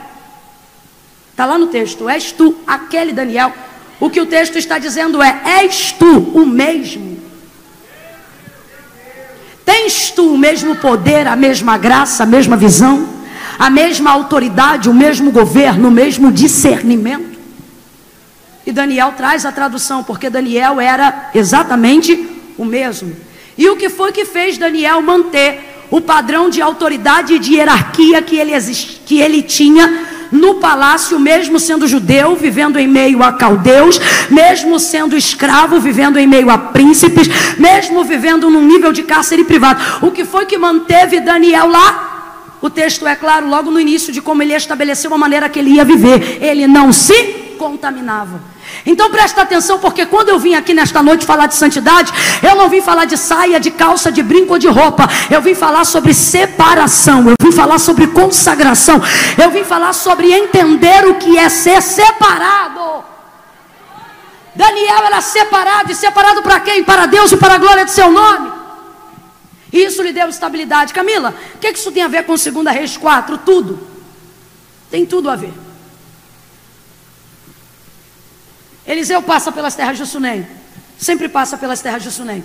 [1.32, 3.54] Está lá no texto: És tu aquele Daniel?
[4.00, 7.11] O que o texto está dizendo é: És tu o mesmo?
[9.66, 13.08] Tens tu o mesmo poder, a mesma graça, a mesma visão,
[13.58, 17.40] a mesma autoridade, o mesmo governo, o mesmo discernimento?
[18.66, 23.16] E Daniel traz a tradução, porque Daniel era exatamente o mesmo.
[23.58, 28.22] E o que foi que fez Daniel manter o padrão de autoridade e de hierarquia
[28.22, 28.54] que ele,
[29.06, 35.18] que ele tinha no palácio, mesmo sendo judeu, vivendo em meio a caldeus, mesmo sendo
[35.18, 40.06] escravo, vivendo em meio a príncipes, mesmo vivendo num nível de cárcere privado.
[40.06, 42.08] O que foi que manteve Daniel lá?
[42.62, 45.72] O texto é claro logo no início de como ele estabeleceu a maneira que ele
[45.72, 46.38] ia viver.
[46.42, 47.14] Ele não se
[47.58, 48.40] contaminava.
[48.86, 52.68] Então presta atenção, porque quando eu vim aqui nesta noite falar de santidade, eu não
[52.68, 55.08] vim falar de saia, de calça, de brinco ou de roupa.
[55.30, 59.02] Eu vim falar sobre separação, eu vim falar sobre consagração,
[59.42, 63.04] eu vim falar sobre entender o que é ser separado.
[64.56, 66.84] Daniel era separado, e separado para quem?
[66.84, 68.52] Para Deus e para a glória de seu nome.
[69.72, 70.94] E isso lhe deu estabilidade.
[70.94, 73.38] Camila, o que, que isso tem a ver com 2 Reis 4?
[73.38, 73.88] Tudo.
[74.90, 75.54] Tem tudo a ver.
[78.92, 80.46] Eliseu passa pelas terras de Sunem.
[80.98, 82.44] Sempre passa pelas terras de Sunem.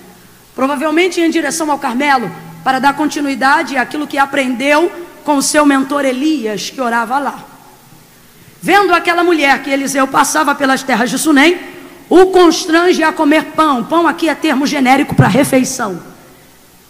[0.54, 2.30] Provavelmente em direção ao Carmelo,
[2.62, 4.90] para dar continuidade àquilo que aprendeu
[5.24, 7.44] com o seu mentor Elias, que orava lá.
[8.62, 11.58] Vendo aquela mulher que Eliseu passava pelas terras de Sunem,
[12.08, 13.82] o constrange a comer pão.
[13.82, 16.00] Pão aqui é termo genérico para refeição.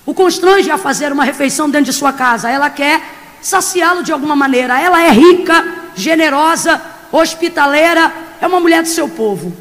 [0.05, 2.51] O constrange a fazer uma refeição dentro de sua casa.
[2.51, 3.01] Ela quer
[3.41, 4.79] saciá-lo de alguma maneira.
[4.79, 5.65] Ela é rica,
[5.95, 6.79] generosa,
[7.11, 9.53] hospitaleira, é uma mulher do seu povo.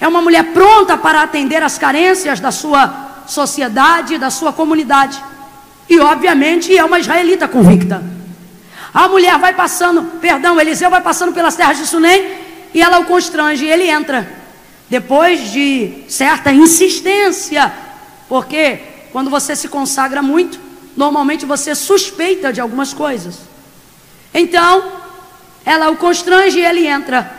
[0.00, 5.22] É uma mulher pronta para atender as carências da sua sociedade, da sua comunidade.
[5.88, 8.02] E, obviamente, é uma israelita convicta.
[8.92, 12.38] A mulher vai passando, perdão, Eliseu vai passando pelas terras de Sunem
[12.72, 14.26] e ela o constrange e ele entra.
[14.88, 17.72] Depois de certa insistência,
[18.28, 18.80] porque
[19.12, 20.58] quando você se consagra muito,
[20.96, 23.40] normalmente você suspeita de algumas coisas.
[24.32, 24.92] Então,
[25.64, 27.35] ela o constrange e ele entra.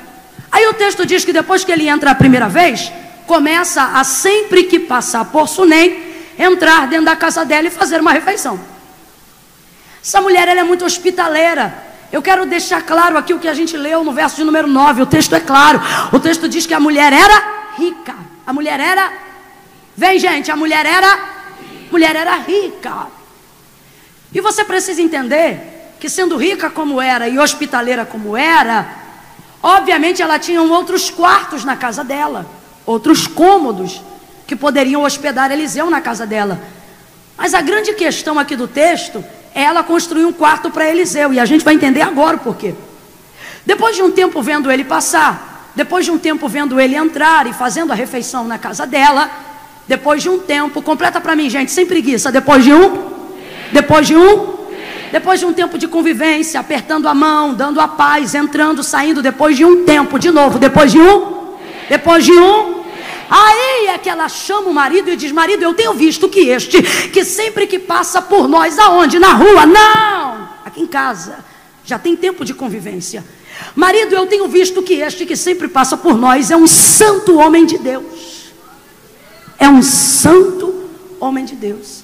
[0.51, 2.91] Aí o texto diz que depois que ele entra a primeira vez,
[3.25, 6.05] começa a sempre que passar por Sunem,
[6.39, 8.59] entrar dentro da casa dela e fazer uma refeição.
[10.01, 11.85] Essa mulher ela é muito hospitaleira.
[12.11, 15.01] Eu quero deixar claro aqui o que a gente leu no verso de número 9.
[15.01, 15.81] O texto é claro.
[16.13, 18.15] O texto diz que a mulher era rica.
[18.45, 19.11] A mulher era.
[19.95, 21.19] Vem, gente, a mulher era.
[21.91, 23.07] Mulher era rica.
[24.33, 28.87] E você precisa entender que, sendo rica como era e hospitaleira como era,
[29.61, 32.45] Obviamente ela tinha outros quartos na casa dela,
[32.85, 34.01] outros cômodos
[34.45, 36.59] que poderiam hospedar Eliseu na casa dela.
[37.37, 41.39] Mas a grande questão aqui do texto é ela construir um quarto para Eliseu, e
[41.39, 42.73] a gente vai entender agora o porquê.
[43.65, 47.53] Depois de um tempo vendo ele passar, depois de um tempo vendo ele entrar e
[47.53, 49.29] fazendo a refeição na casa dela,
[49.87, 53.11] depois de um tempo, completa para mim, gente, sem preguiça, depois de um,
[53.71, 54.56] depois de um,
[55.11, 59.55] depois de um tempo de convivência, apertando a mão, dando a paz, entrando, saindo, depois
[59.55, 61.55] de um tempo, de novo, depois de um,
[61.89, 62.83] depois de um.
[63.29, 66.81] Aí é que ela chama o marido e diz: Marido, eu tenho visto que este,
[67.09, 69.19] que sempre que passa por nós, aonde?
[69.19, 69.65] Na rua?
[69.65, 71.43] Não, aqui em casa,
[71.83, 73.23] já tem tempo de convivência.
[73.75, 77.65] Marido, eu tenho visto que este que sempre passa por nós é um santo homem
[77.65, 78.51] de Deus.
[79.59, 80.89] É um santo
[81.19, 82.03] homem de Deus.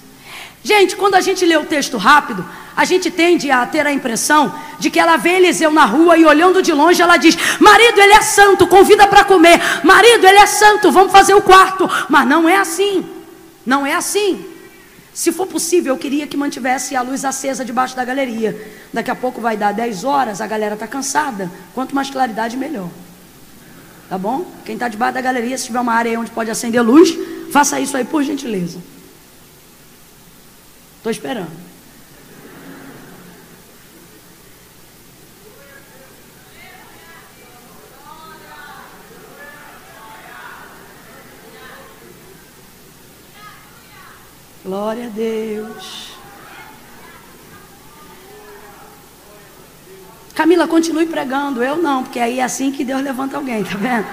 [0.63, 2.44] Gente, quando a gente lê o texto rápido,
[2.76, 6.26] a gente tende a ter a impressão de que ela vê Eliseu na rua e
[6.26, 9.60] olhando de longe ela diz: Marido, ele é santo, convida para comer.
[9.84, 11.90] Marido, ele é santo, vamos fazer o quarto.
[12.10, 13.06] Mas não é assim.
[13.66, 14.46] Não é assim.
[15.14, 18.60] Se for possível, eu queria que mantivesse a luz acesa debaixo da galeria.
[18.92, 21.52] Daqui a pouco vai dar 10 horas, a galera está cansada.
[21.74, 22.90] Quanto mais claridade, melhor.
[24.10, 24.46] Tá bom?
[24.66, 27.16] Quem está debaixo da galeria, se tiver uma área onde pode acender luz,
[27.52, 28.80] faça isso aí por gentileza.
[30.98, 31.73] Estou esperando.
[44.74, 46.14] Glória a Deus.
[50.34, 51.62] Camila, continue pregando.
[51.62, 54.08] Eu não, porque aí é assim que Deus levanta alguém, tá vendo?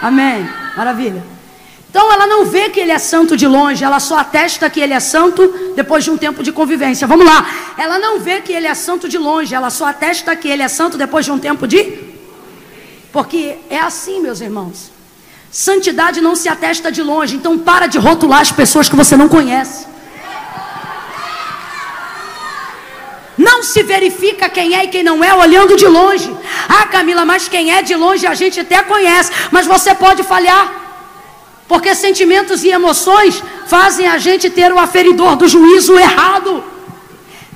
[0.00, 0.48] Amém.
[0.74, 1.22] Maravilha.
[1.90, 4.94] Então ela não vê que ele é santo de longe, ela só atesta que ele
[4.94, 7.06] é santo depois de um tempo de convivência.
[7.06, 7.46] Vamos lá.
[7.76, 10.68] Ela não vê que ele é santo de longe, ela só atesta que ele é
[10.68, 12.02] santo depois de um tempo de.
[13.12, 14.95] Porque é assim, meus irmãos.
[15.56, 19.26] Santidade não se atesta de longe, então para de rotular as pessoas que você não
[19.26, 19.86] conhece.
[23.38, 26.30] Não se verifica quem é e quem não é olhando de longe.
[26.68, 30.66] Ah, Camila, mas quem é de longe a gente até conhece, mas você pode falhar.
[31.66, 36.62] Porque sentimentos e emoções fazem a gente ter o aferidor do juízo errado.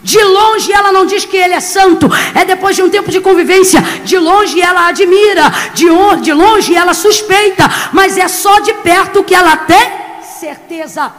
[0.02, 3.20] De longe ela não diz que ele é santo, é depois de um tempo de
[3.20, 3.80] convivência.
[4.04, 5.86] De longe ela admira, de,
[6.22, 10.00] de longe ela suspeita, mas é só de perto que ela tem
[10.40, 11.12] certeza.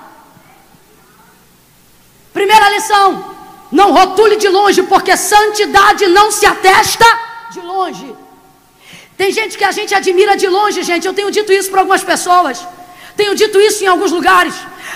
[2.34, 3.08] Primeira lição:
[3.72, 7.06] não rotule de longe, porque santidade não se atesta
[7.52, 8.16] de longe.
[9.16, 11.06] Tem gente que a gente admira de longe, gente.
[11.06, 12.68] Eu tenho dito isso para algumas pessoas.
[13.16, 14.54] Tenho dito isso em alguns lugares.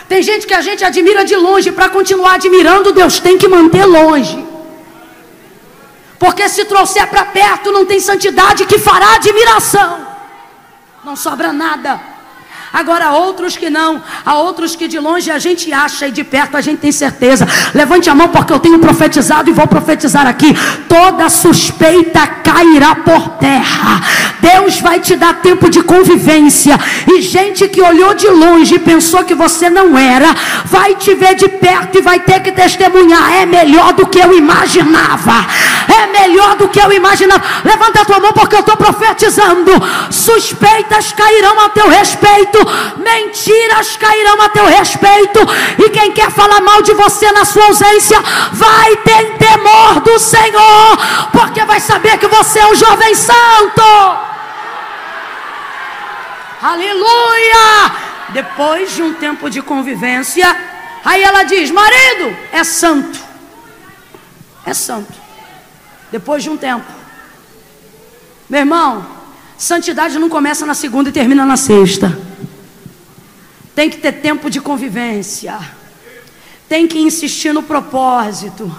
[0.07, 1.71] Tem gente que a gente admira de longe.
[1.71, 4.45] Para continuar admirando, Deus tem que manter longe.
[6.17, 10.07] Porque se trouxer para perto, não tem santidade que fará admiração.
[11.03, 12.15] Não sobra nada.
[12.75, 16.57] Agora, outros que não, há outros que de longe a gente acha e de perto
[16.57, 17.47] a gente tem certeza.
[17.73, 20.53] Levante a mão porque eu tenho profetizado e vou profetizar aqui.
[20.89, 24.01] Toda suspeita cairá por terra.
[24.49, 26.77] Deus vai te dar tempo de convivência.
[27.11, 30.29] E gente que olhou de longe e pensou que você não era,
[30.65, 33.33] vai te ver de perto e vai ter que testemunhar.
[33.41, 35.45] É melhor do que eu imaginava.
[36.01, 37.43] É melhor do que eu imaginava.
[37.63, 39.71] Levanta a tua mão porque eu estou profetizando.
[40.09, 42.59] Suspeitas cairão a teu respeito
[43.35, 45.39] mentiras cairão a teu respeito,
[45.77, 50.97] e quem quer falar mal de você na sua ausência, vai ter temor do Senhor,
[51.31, 54.34] porque vai saber que você é um jovem santo.
[56.65, 58.33] Aleluia!
[58.33, 60.47] Depois de um tempo de convivência,
[61.03, 63.19] aí ela diz: marido é santo,
[64.65, 65.13] é santo.
[66.11, 66.91] Depois de um tempo,
[68.49, 69.05] meu irmão,
[69.55, 72.17] santidade não começa na segunda e termina na sexta.
[73.75, 75.59] Tem que ter tempo de convivência.
[76.67, 78.75] Tem que insistir no propósito.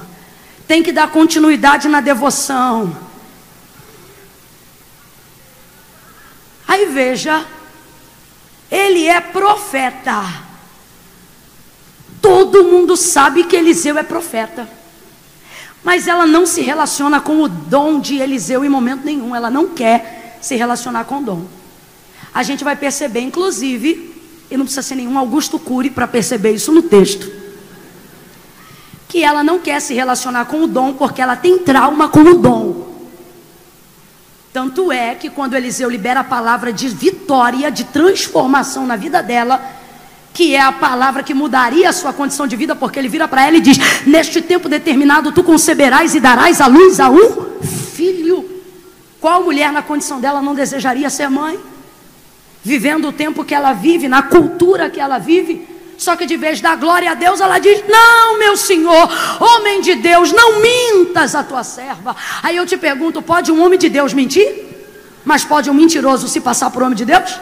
[0.67, 2.97] Tem que dar continuidade na devoção.
[6.67, 7.47] Aí veja,
[8.71, 10.25] ele é profeta.
[12.21, 14.69] Todo mundo sabe que Eliseu é profeta.
[15.85, 19.37] Mas ela não se relaciona com o dom de Eliseu em momento nenhum.
[19.37, 21.45] Ela não quer se relacionar com o dom.
[22.35, 24.15] A gente vai perceber, inclusive,
[24.51, 27.31] e não precisa ser nenhum Augusto Cury para perceber isso no texto.
[29.09, 32.35] Que ela não quer se relacionar com o dom porque ela tem trauma com o
[32.35, 32.96] dom.
[34.57, 39.63] Tanto é que quando Eliseu libera a palavra de vitória, de transformação na vida dela,
[40.33, 43.47] que é a palavra que mudaria a sua condição de vida, porque ele vira para
[43.47, 48.49] ela e diz: Neste tempo determinado tu conceberás e darás à luz a um filho.
[49.21, 51.61] Qual mulher na condição dela não desejaria ser mãe?
[52.65, 55.69] vivendo o tempo que ela vive, na cultura que ela vive.
[55.99, 59.09] Só que de vez da glória a Deus, ela diz: Não, meu senhor,
[59.41, 62.15] homem de Deus, não mintas a tua serva.
[62.43, 64.65] Aí eu te pergunto: pode um homem de Deus mentir?
[65.25, 67.41] Mas pode um mentiroso se passar por homem de Deus?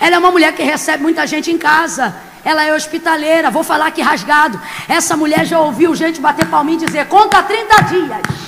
[0.00, 2.14] Ela é uma mulher que recebe muita gente em casa.
[2.44, 3.50] Ela é hospitaleira.
[3.50, 4.60] Vou falar aqui rasgado.
[4.88, 8.44] Essa mulher já ouviu gente bater palminho e dizer: Conta 30 dias.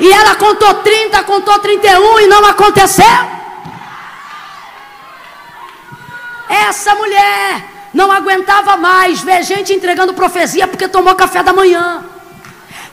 [0.00, 3.41] E ela contou 30, contou 31 e não aconteceu.
[6.52, 12.04] Essa mulher não aguentava mais ver gente entregando profecia porque tomou café da manhã.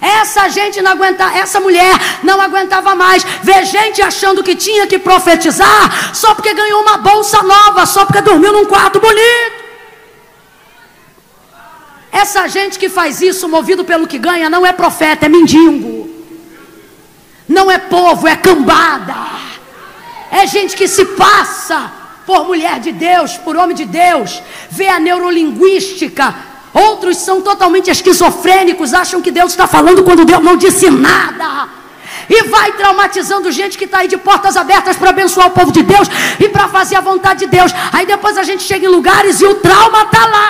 [0.01, 1.93] Essa gente não aguentava, essa mulher
[2.23, 7.43] não aguentava mais ver gente achando que tinha que profetizar só porque ganhou uma bolsa
[7.43, 9.59] nova, só porque dormiu num quarto bonito.
[12.13, 16.09] Essa gente que faz isso movido pelo que ganha não é profeta, é mendigo.
[17.45, 19.15] Não é povo, é cambada.
[20.31, 21.98] É gente que se passa
[22.29, 26.35] por mulher de Deus, por homem de Deus, vê a neurolinguística.
[26.71, 31.67] Outros são totalmente esquizofrênicos, acham que Deus está falando quando Deus não disse nada.
[32.29, 35.81] E vai traumatizando gente que está aí de portas abertas para abençoar o povo de
[35.81, 36.07] Deus
[36.39, 37.71] e para fazer a vontade de Deus.
[37.91, 40.49] Aí depois a gente chega em lugares e o trauma está lá.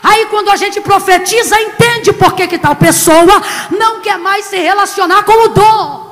[0.00, 3.42] Aí quando a gente profetiza, entende por que, que tal pessoa
[3.76, 6.07] não quer mais se relacionar com o dom.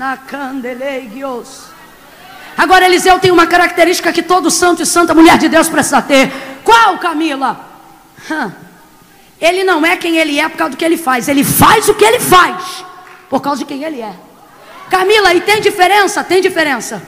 [0.00, 1.64] Na Candeleigios.
[2.56, 6.32] Agora, Eliseu tem uma característica que todo santo e santa mulher de Deus precisa ter:
[6.64, 7.68] Qual, Camila?
[9.38, 11.28] Ele não é quem ele é por causa do que ele faz.
[11.28, 12.82] Ele faz o que ele faz
[13.28, 14.14] por causa de quem ele é.
[14.90, 16.24] Camila, e tem diferença?
[16.24, 17.02] Tem diferença.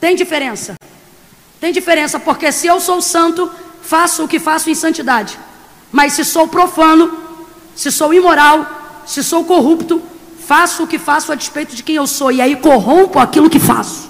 [0.00, 0.74] Tem diferença.
[1.60, 3.50] Tem diferença, porque se eu sou santo,
[3.82, 5.36] faço o que faço em santidade.
[5.90, 7.16] Mas se sou profano,
[7.74, 10.00] se sou imoral, se sou corrupto,
[10.48, 12.32] faço o que faço a despeito de quem eu sou.
[12.32, 14.08] E aí corrompo aquilo que faço.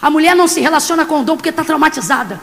[0.00, 2.40] A mulher não se relaciona com o dom porque está traumatizada.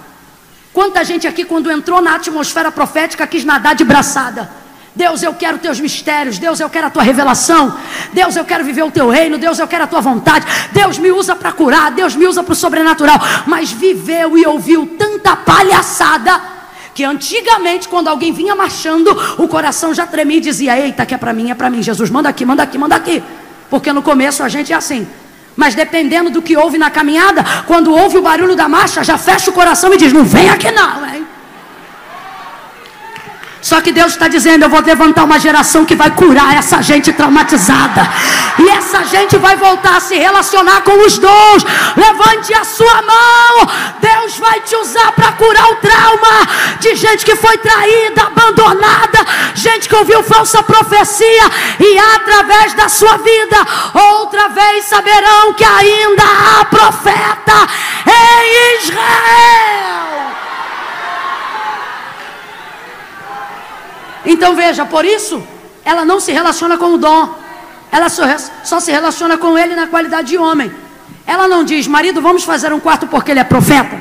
[0.72, 4.50] Quanta gente aqui, quando entrou na atmosfera profética, quis nadar de braçada.
[4.96, 6.38] Deus, eu quero teus mistérios.
[6.38, 7.78] Deus, eu quero a tua revelação.
[8.14, 9.38] Deus, eu quero viver o teu reino.
[9.38, 10.46] Deus, eu quero a tua vontade.
[10.72, 11.92] Deus me usa para curar.
[11.92, 13.20] Deus me usa para o sobrenatural.
[13.46, 16.59] Mas viveu e ouviu tanta palhaçada
[16.94, 21.18] que antigamente, quando alguém vinha marchando, o coração já tremia e dizia: Eita, que é
[21.18, 21.82] para mim, é para mim.
[21.82, 23.24] Jesus, manda aqui, manda aqui, manda aqui.
[23.70, 25.08] Porque no começo a gente é assim.
[25.56, 29.50] Mas dependendo do que houve na caminhada, quando ouve o barulho da marcha, já fecha
[29.50, 31.26] o coração e diz: Não vem aqui não, hein?
[33.62, 37.12] Só que Deus está dizendo: eu vou levantar uma geração que vai curar essa gente
[37.12, 38.02] traumatizada.
[38.58, 41.66] E essa gente vai voltar a se relacionar com os dons.
[41.96, 43.70] Levante a sua mão.
[44.02, 46.48] Deus vai te usar para curar o trauma
[46.80, 51.44] de gente que foi traída, abandonada, gente que ouviu falsa profecia.
[51.80, 53.58] E através da sua vida,
[53.94, 57.68] outra vez saberão que ainda há profeta
[58.06, 60.09] em Israel.
[64.26, 65.42] Então veja, por isso,
[65.84, 67.36] ela não se relaciona com o dom.
[67.92, 68.24] Ela só,
[68.64, 70.72] só se relaciona com ele na qualidade de homem.
[71.26, 74.00] Ela não diz, marido, vamos fazer um quarto porque ele é profeta.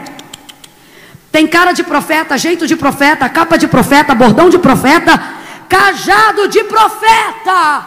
[1.31, 5.23] Tem cara de profeta, jeito de profeta, capa de profeta, bordão de profeta,
[5.69, 7.87] cajado de profeta.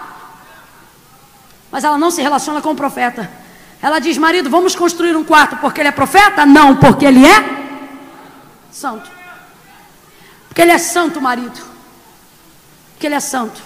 [1.71, 3.29] Mas ela não se relaciona com o profeta.
[3.82, 6.45] Ela diz, marido, vamos construir um quarto porque ele é profeta?
[6.45, 7.43] Não, porque ele é
[8.71, 9.09] santo.
[10.47, 11.70] Porque ele é santo, marido
[13.02, 13.62] que ele é santo.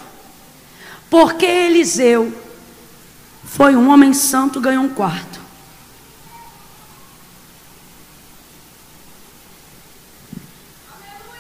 [1.10, 2.34] Porque Eliseu
[3.44, 5.42] foi um homem santo, ganhou um quarto.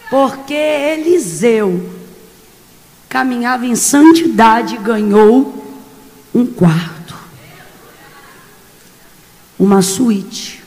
[0.09, 1.93] Porque Eliseu
[3.07, 5.81] caminhava em santidade, ganhou
[6.33, 7.15] um quarto.
[9.57, 10.61] Uma suíte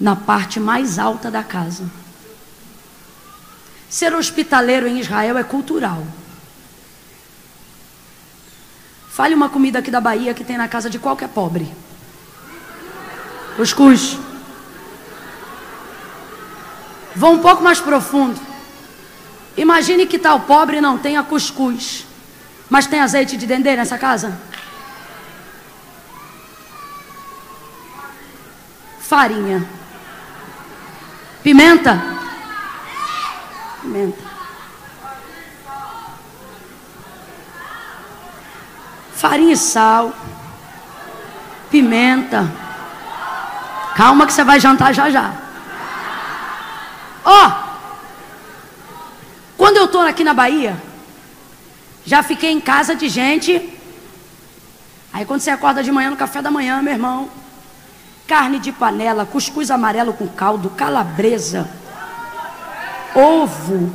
[0.00, 1.99] na parte mais alta da casa.
[3.90, 6.06] Ser hospitaleiro em Israel é cultural.
[9.10, 11.68] Fale uma comida aqui da Bahia que tem na casa de qualquer pobre.
[13.56, 14.16] Cuscuz.
[17.16, 18.40] Vou um pouco mais profundo.
[19.56, 22.06] Imagine que tal pobre não tenha cuscuz,
[22.70, 24.38] mas tem azeite de dendê nessa casa?
[29.00, 29.68] Farinha.
[31.42, 32.19] Pimenta?
[39.14, 40.12] Farinha e sal.
[41.70, 42.50] Pimenta.
[43.94, 45.32] Calma que você vai jantar já já.
[47.24, 47.52] Ó, oh,
[49.56, 50.74] quando eu estou aqui na Bahia,
[52.06, 53.78] já fiquei em casa de gente.
[55.12, 57.28] Aí quando você acorda de manhã no café da manhã, meu irmão,
[58.26, 61.68] carne de panela, cuscuz amarelo com caldo, calabresa,
[63.14, 63.92] ovo,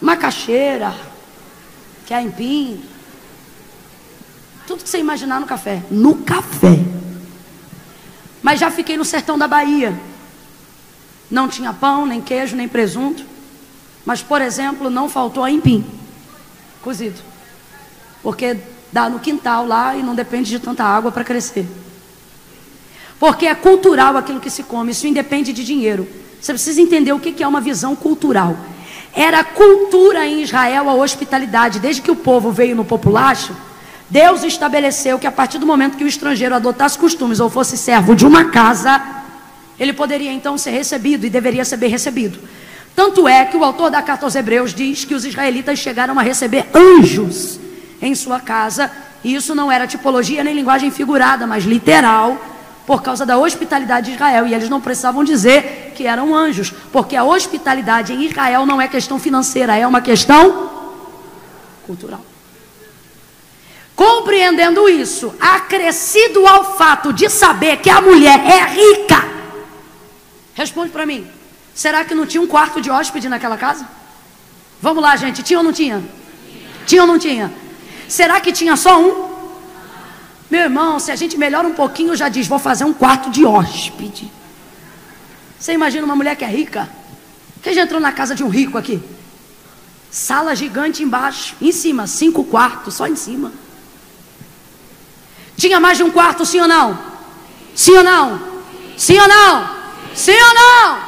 [0.00, 0.94] macaxeira,
[2.06, 2.82] que é empim,
[4.66, 5.82] tudo que você imaginar no café.
[5.90, 6.78] No café.
[8.42, 9.98] Mas já fiquei no sertão da Bahia.
[11.30, 13.24] Não tinha pão, nem queijo, nem presunto.
[14.04, 15.84] Mas, por exemplo, não faltou a empim
[16.86, 17.20] cozido.
[18.22, 18.56] Porque
[18.92, 21.66] dá no quintal lá e não depende de tanta água para crescer.
[23.18, 26.06] Porque é cultural aquilo que se come, isso independe de dinheiro.
[26.40, 28.56] Você precisa entender o que é uma visão cultural.
[29.14, 31.80] Era cultura em Israel a hospitalidade.
[31.80, 33.56] Desde que o povo veio no populacho,
[34.08, 38.14] Deus estabeleceu que a partir do momento que o estrangeiro adotasse costumes ou fosse servo
[38.14, 39.00] de uma casa,
[39.78, 42.38] ele poderia então ser recebido e deveria ser bem recebido.
[42.94, 46.22] Tanto é que o autor da carta aos Hebreus diz que os israelitas chegaram a
[46.22, 47.58] receber anjos
[48.00, 48.90] em sua casa,
[49.24, 52.38] e isso não era tipologia nem linguagem figurada, mas literal
[52.86, 54.46] por causa da hospitalidade de Israel.
[54.46, 58.86] E eles não precisavam dizer que eram anjos, porque a hospitalidade em Israel não é
[58.86, 60.70] questão financeira, é uma questão
[61.86, 62.20] cultural.
[63.96, 69.24] Compreendendo isso, acrescido ao fato de saber que a mulher é rica,
[70.54, 71.26] responde para mim:
[71.74, 73.88] será que não tinha um quarto de hóspede naquela casa?
[74.82, 76.04] Vamos lá, gente, tinha ou não tinha?
[76.86, 77.50] Tinha ou não tinha?
[78.06, 79.34] Será que tinha só um?
[80.50, 83.46] Meu irmão, se a gente melhora um pouquinho, já diz: vou fazer um quarto de
[83.46, 84.30] hóspede.
[85.58, 86.88] Você imagina uma mulher que é rica?
[87.62, 89.02] Quem já entrou na casa de um rico aqui?
[90.10, 93.52] Sala gigante embaixo, em cima, cinco quartos, só em cima.
[95.56, 96.98] Tinha mais de um quarto, sim ou não?
[97.74, 98.40] Sim ou não?
[98.96, 99.76] Sim ou não?
[100.14, 100.98] Sim ou não?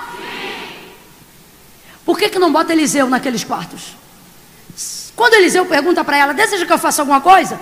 [2.04, 3.94] Por que, que não bota Eliseu naqueles quartos?
[5.14, 7.60] Quando Eliseu pergunta para ela: Deseja que eu faça alguma coisa?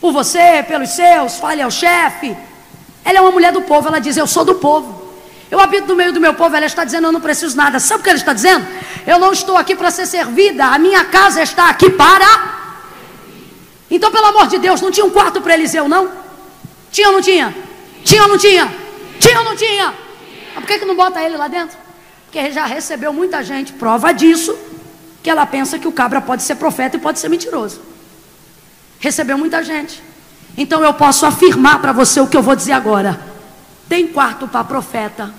[0.00, 2.36] Por você, pelos seus, fale ao chefe.
[3.04, 5.07] Ela é uma mulher do povo, ela diz: Eu sou do povo.
[5.50, 7.80] Eu habito no meio do meu povo, ela está dizendo: Eu não preciso nada.
[7.80, 8.66] Sabe o que ela está dizendo?
[9.06, 12.58] Eu não estou aqui para ser servida, a minha casa está aqui para.
[13.90, 16.10] Então, pelo amor de Deus, não tinha um quarto para Eliseu, não?
[16.92, 17.54] Tinha ou não tinha?
[18.04, 18.70] Tinha ou não tinha?
[19.18, 19.94] Tinha ou não tinha?
[20.54, 21.78] Mas por que, que não bota ele lá dentro?
[22.26, 24.56] Porque já recebeu muita gente, prova disso,
[25.22, 27.80] que ela pensa que o cabra pode ser profeta e pode ser mentiroso.
[29.00, 30.02] Recebeu muita gente.
[30.56, 33.18] Então eu posso afirmar para você o que eu vou dizer agora.
[33.88, 35.32] Tem quarto para profeta.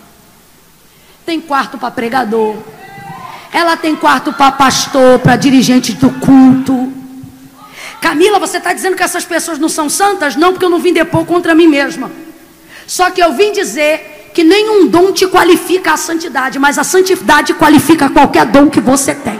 [1.25, 2.57] Tem quarto para pregador.
[3.53, 6.93] Ela tem quarto para pastor, para dirigente do culto.
[8.01, 10.35] Camila, você está dizendo que essas pessoas não são santas?
[10.35, 12.11] Não, porque eu não vim depor contra mim mesma.
[12.87, 17.53] Só que eu vim dizer que nenhum dom te qualifica a santidade, mas a santidade
[17.53, 19.39] qualifica qualquer dom que você tem.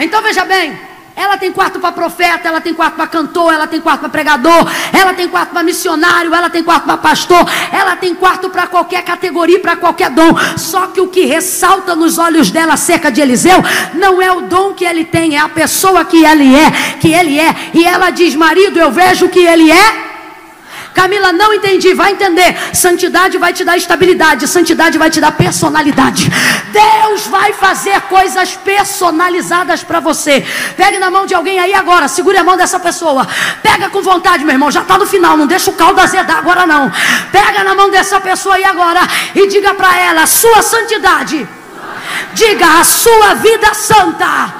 [0.00, 0.78] Então veja bem,
[1.18, 4.70] ela tem quarto para profeta, ela tem quarto para cantor, ela tem quarto para pregador,
[4.92, 9.02] ela tem quarto para missionário, ela tem quarto para pastor, ela tem quarto para qualquer
[9.02, 10.32] categoria, para qualquer dom.
[10.56, 13.60] Só que o que ressalta nos olhos dela acerca de Eliseu
[13.94, 17.40] não é o dom que ele tem, é a pessoa que ele é, que ele
[17.40, 17.52] é.
[17.74, 20.07] E ela diz: "Marido, eu vejo que ele é
[20.98, 21.94] Camila, não entendi.
[21.94, 22.50] Vai entender.
[22.74, 24.48] Santidade vai te dar estabilidade.
[24.48, 26.28] Santidade vai te dar personalidade.
[26.72, 30.44] Deus vai fazer coisas personalizadas para você.
[30.76, 32.08] Pegue na mão de alguém aí agora.
[32.08, 33.24] Segure a mão dessa pessoa.
[33.62, 34.72] Pega com vontade, meu irmão.
[34.72, 35.36] Já está no final.
[35.36, 36.90] Não deixa o caldo azedar agora, não.
[37.30, 39.02] Pega na mão dessa pessoa aí agora
[39.36, 41.48] e diga para ela: sua santidade.
[42.34, 44.52] Diga a sua vida santa.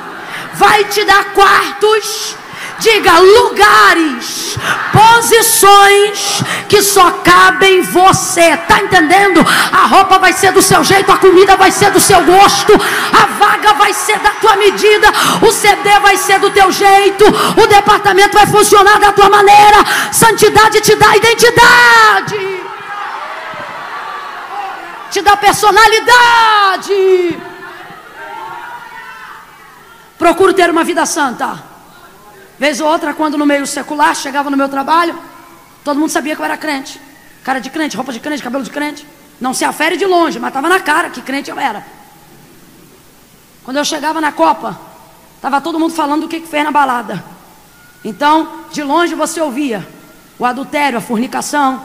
[0.54, 2.37] Vai te dar quartos
[2.80, 4.56] Diga lugares,
[4.92, 8.56] posições que só cabem você.
[8.56, 9.44] Tá entendendo?
[9.72, 13.26] A roupa vai ser do seu jeito, a comida vai ser do seu gosto, a
[13.38, 15.08] vaga vai ser da tua medida,
[15.42, 17.24] o CD vai ser do teu jeito,
[17.60, 19.84] o departamento vai funcionar da tua maneira.
[20.12, 22.62] Santidade te dá identidade.
[25.10, 27.40] Te dá personalidade.
[30.16, 31.67] Procuro ter uma vida santa.
[32.58, 35.16] Vez ou outra, quando no meio secular, chegava no meu trabalho,
[35.84, 37.00] todo mundo sabia que eu era crente.
[37.44, 39.06] Cara de crente, roupa de crente, cabelo de crente.
[39.40, 41.86] Não se afere de longe, mas estava na cara que crente eu era.
[43.64, 44.78] Quando eu chegava na Copa,
[45.36, 47.24] estava todo mundo falando do que, que fez na balada.
[48.04, 49.86] Então, de longe você ouvia
[50.38, 51.80] o adultério, a fornicação,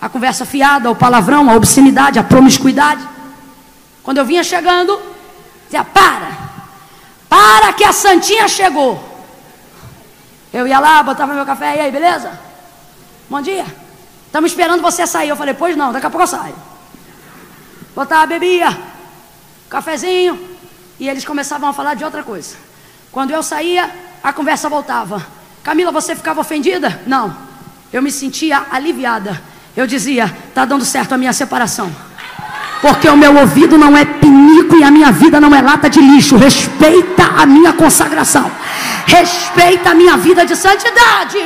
[0.00, 3.06] a conversa fiada, o palavrão, a obscenidade, a promiscuidade.
[4.02, 5.00] Quando eu vinha chegando,
[5.64, 6.30] dizia: Para,
[7.28, 9.07] para que a Santinha chegou.
[10.52, 12.38] Eu ia lá, botava meu café, e aí, beleza?
[13.28, 13.66] Bom dia.
[14.26, 15.28] Estamos esperando você sair.
[15.28, 16.54] Eu falei, pois não, daqui a pouco eu saio.
[17.94, 18.76] Botava, bebia,
[19.68, 20.38] cafezinho,
[20.98, 22.56] e eles começavam a falar de outra coisa.
[23.12, 23.90] Quando eu saía,
[24.22, 25.26] a conversa voltava.
[25.62, 27.00] Camila, você ficava ofendida?
[27.06, 27.36] Não.
[27.92, 29.42] Eu me sentia aliviada.
[29.76, 31.90] Eu dizia, tá dando certo a minha separação.
[32.80, 36.00] Porque o meu ouvido não é pinico e a minha vida não é lata de
[36.00, 36.36] lixo.
[36.36, 38.50] Respeita a minha consagração.
[39.06, 41.38] Respeita a minha vida de santidade.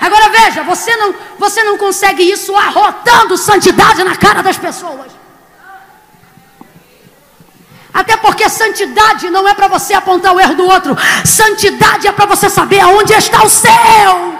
[0.00, 5.10] Agora veja, você não, você não consegue isso arrotando santidade na cara das pessoas.
[7.94, 10.96] Até porque santidade não é para você apontar o erro do outro.
[11.24, 14.34] Santidade é para você saber aonde está o seu.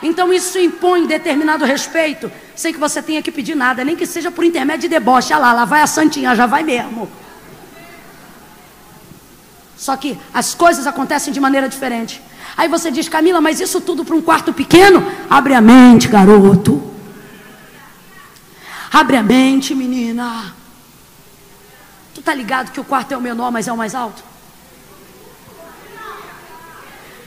[0.00, 4.30] Então isso impõe determinado respeito, sem que você tenha que pedir nada, nem que seja
[4.30, 5.32] por intermédio de deboche.
[5.32, 7.08] Olha lá, lá vai a santinha, já vai mesmo.
[9.76, 12.22] Só que as coisas acontecem de maneira diferente.
[12.56, 15.04] Aí você diz, Camila, mas isso tudo para um quarto pequeno?
[15.28, 16.82] Abre a mente, garoto.
[18.90, 20.54] Abre a mente, menina.
[22.14, 24.24] Tu tá ligado que o quarto é o menor, mas é o mais alto?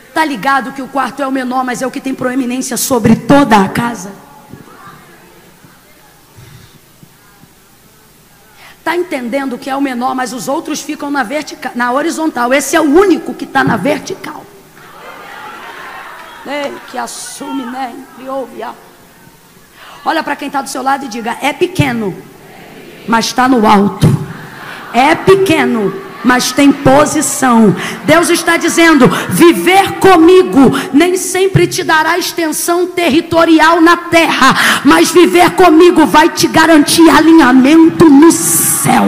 [0.07, 3.15] Está ligado que o quarto é o menor, mas é o que tem proeminência sobre
[3.15, 4.11] toda a casa?
[8.89, 12.51] Está entendendo que é o menor, mas os outros ficam na, vertical, na horizontal.
[12.51, 14.43] Esse é o único que está na vertical.
[16.43, 17.93] Ei, que assume, né?
[20.03, 22.17] Olha para quem está do seu lado e diga: é pequeno,
[23.07, 24.07] mas está no alto.
[24.91, 25.93] É pequeno,
[26.23, 27.75] mas tem posição.
[28.05, 35.51] Deus está dizendo: viver comigo nem sempre te dará extensão territorial na terra, mas viver
[35.51, 39.05] comigo vai te garantir alinhamento no céu.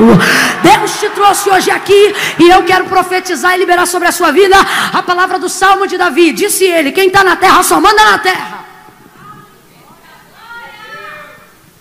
[0.64, 4.56] Deus te trouxe hoje aqui e eu quero profetizar e liberar sobre a sua vida
[4.94, 6.32] a palavra do Salmo de Davi.
[6.32, 8.62] Disse ele: quem está na terra só manda na terra.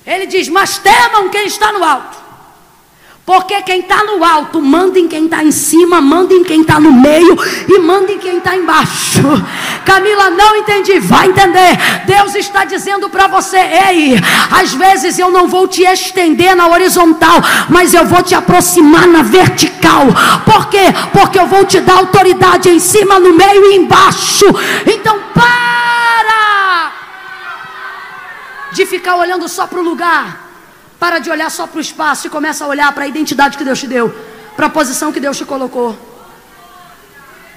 [0.07, 2.20] Ele diz: Mas temam quem está no alto.
[3.31, 6.81] Porque quem está no alto manda em quem está em cima, manda em quem está
[6.81, 9.23] no meio e manda em quem está embaixo.
[9.87, 11.79] Camila, não entendi, vai entender.
[12.07, 14.17] Deus está dizendo para você: ei,
[14.51, 19.23] às vezes eu não vou te estender na horizontal, mas eu vou te aproximar na
[19.23, 20.07] vertical.
[20.45, 20.87] Por quê?
[21.13, 24.47] Porque eu vou te dar autoridade em cima, no meio e embaixo.
[24.85, 26.91] Então para
[28.73, 30.50] de ficar olhando só para o lugar.
[31.01, 33.65] Para de olhar só para o espaço e começa a olhar para a identidade que
[33.65, 34.15] Deus te deu,
[34.55, 35.99] para a posição que Deus te colocou.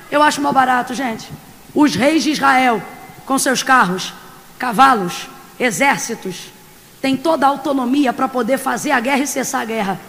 [0.10, 1.30] Eu acho mal barato, gente.
[1.76, 2.82] Os reis de Israel,
[3.26, 4.14] com seus carros,
[4.58, 5.28] cavalos,
[5.60, 6.54] exércitos,
[7.02, 10.00] têm toda a autonomia para poder fazer a guerra e cessar a guerra.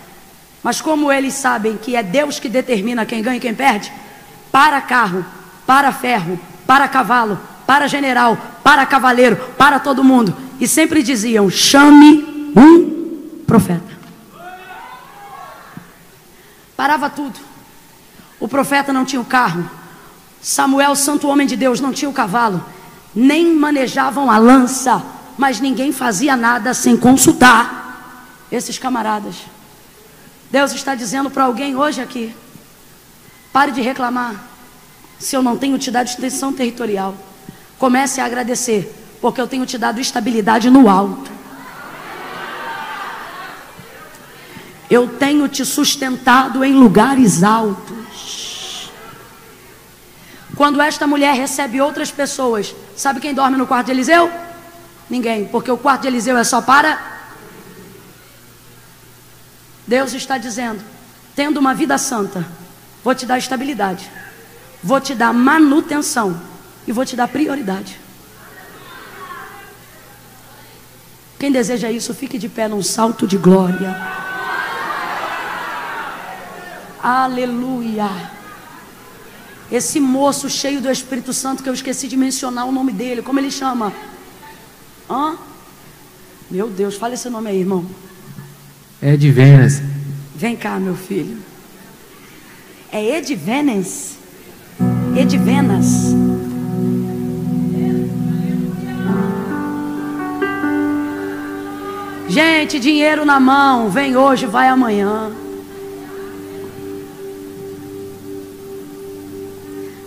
[0.62, 3.92] Mas como eles sabem que é Deus que determina quem ganha e quem perde,
[4.52, 5.26] para carro,
[5.66, 10.36] para ferro, para cavalo, para general, para cavaleiro, para todo mundo.
[10.60, 13.03] E sempre diziam: chame um
[13.54, 13.96] profeta.
[16.76, 17.38] Parava tudo.
[18.40, 19.70] O profeta não tinha o carro.
[20.42, 22.64] Samuel, santo homem de Deus, não tinha o cavalo.
[23.14, 25.00] Nem manejavam a lança.
[25.38, 29.36] Mas ninguém fazia nada sem consultar esses camaradas.
[30.50, 32.34] Deus está dizendo para alguém hoje aqui:
[33.52, 34.34] pare de reclamar.
[35.16, 37.14] Se eu não tenho te dado extensão territorial,
[37.78, 41.33] comece a agradecer, porque eu tenho te dado estabilidade no alto.
[44.90, 48.90] Eu tenho te sustentado em lugares altos.
[50.56, 54.30] Quando esta mulher recebe outras pessoas, sabe quem dorme no quarto de Eliseu?
[55.10, 57.12] Ninguém, porque o quarto de Eliseu é só para.
[59.86, 60.82] Deus está dizendo:
[61.34, 62.46] tendo uma vida santa,
[63.02, 64.08] vou te dar estabilidade,
[64.82, 66.40] vou te dar manutenção
[66.86, 68.00] e vou te dar prioridade.
[71.38, 73.94] Quem deseja isso, fique de pé num salto de glória.
[77.04, 78.08] Aleluia.
[79.70, 83.38] Esse moço cheio do Espírito Santo, que eu esqueci de mencionar o nome dele, como
[83.38, 83.92] ele chama?
[85.10, 85.36] Hã?
[86.50, 87.84] Meu Deus, fala esse nome aí, irmão.
[89.02, 89.82] É de Vênus.
[90.34, 91.36] Vem cá, meu filho.
[92.90, 94.14] É Ed Vênus.
[95.14, 95.38] Ed.
[102.28, 105.43] Gente, dinheiro na mão, vem hoje, vai amanhã.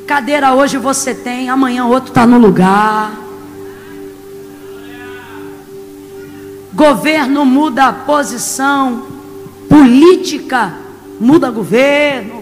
[0.07, 3.11] Cadeira hoje você tem, amanhã outro está no lugar.
[6.73, 9.03] Governo muda a posição,
[9.67, 10.73] política
[11.19, 12.41] muda governo.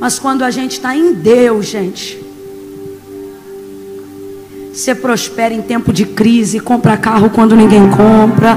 [0.00, 2.18] Mas quando a gente está em Deus, gente,
[4.72, 8.56] você prospera em tempo de crise, compra carro quando ninguém compra,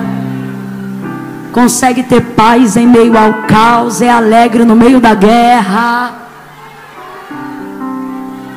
[1.52, 6.29] consegue ter paz em meio ao caos, é alegre no meio da guerra.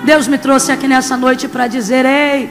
[0.05, 2.51] Deus me trouxe aqui nessa noite para dizer: ei,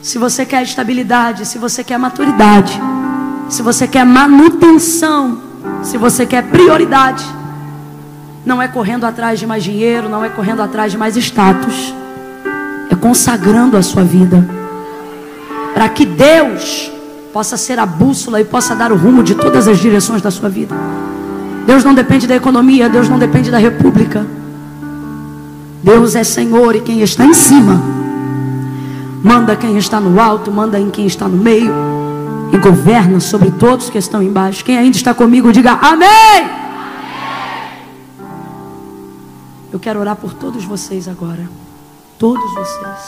[0.00, 2.80] se você quer estabilidade, se você quer maturidade,
[3.48, 5.40] se você quer manutenção,
[5.82, 7.24] se você quer prioridade,
[8.44, 11.92] não é correndo atrás de mais dinheiro, não é correndo atrás de mais status,
[12.88, 14.48] é consagrando a sua vida,
[15.74, 16.92] para que Deus
[17.32, 20.48] possa ser a bússola e possa dar o rumo de todas as direções da sua
[20.48, 20.74] vida.
[21.66, 24.24] Deus não depende da economia, Deus não depende da república.
[25.86, 27.80] Deus é Senhor e quem está em cima
[29.22, 31.72] manda quem está no alto, manda em quem está no meio
[32.52, 34.64] e governa sobre todos que estão embaixo.
[34.64, 36.08] Quem ainda está comigo, diga amém.
[39.72, 41.48] Eu quero orar por todos vocês agora.
[42.18, 43.06] Todos vocês.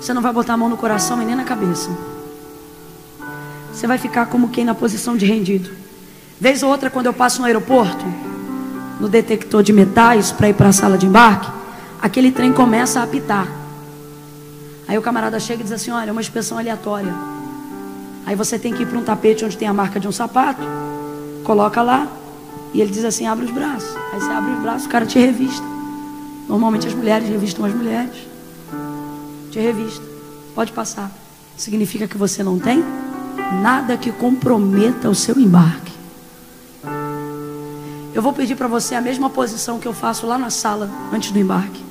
[0.00, 1.90] Você não vai botar a mão no coração e nem na cabeça.
[3.70, 5.68] Você vai ficar como quem na posição de rendido.
[6.40, 8.06] Vez ou outra, quando eu passo no aeroporto,
[9.00, 11.50] no detector de metais para ir para a sala de embarque,
[12.00, 13.48] aquele trem começa a apitar.
[14.86, 17.14] Aí o camarada chega e diz assim: Olha, é uma inspeção aleatória.
[18.26, 20.62] Aí você tem que ir para um tapete onde tem a marca de um sapato,
[21.44, 22.08] coloca lá,
[22.74, 23.96] e ele diz assim: abre os braços.
[24.12, 25.64] Aí você abre os braços, o cara te revista.
[26.48, 28.16] Normalmente as mulheres revistam as mulheres.
[29.50, 30.02] Te revista.
[30.54, 31.10] Pode passar.
[31.56, 32.84] Significa que você não tem
[33.62, 35.93] nada que comprometa o seu embarque.
[38.14, 41.32] Eu vou pedir para você a mesma posição que eu faço lá na sala antes
[41.32, 41.84] do embarque.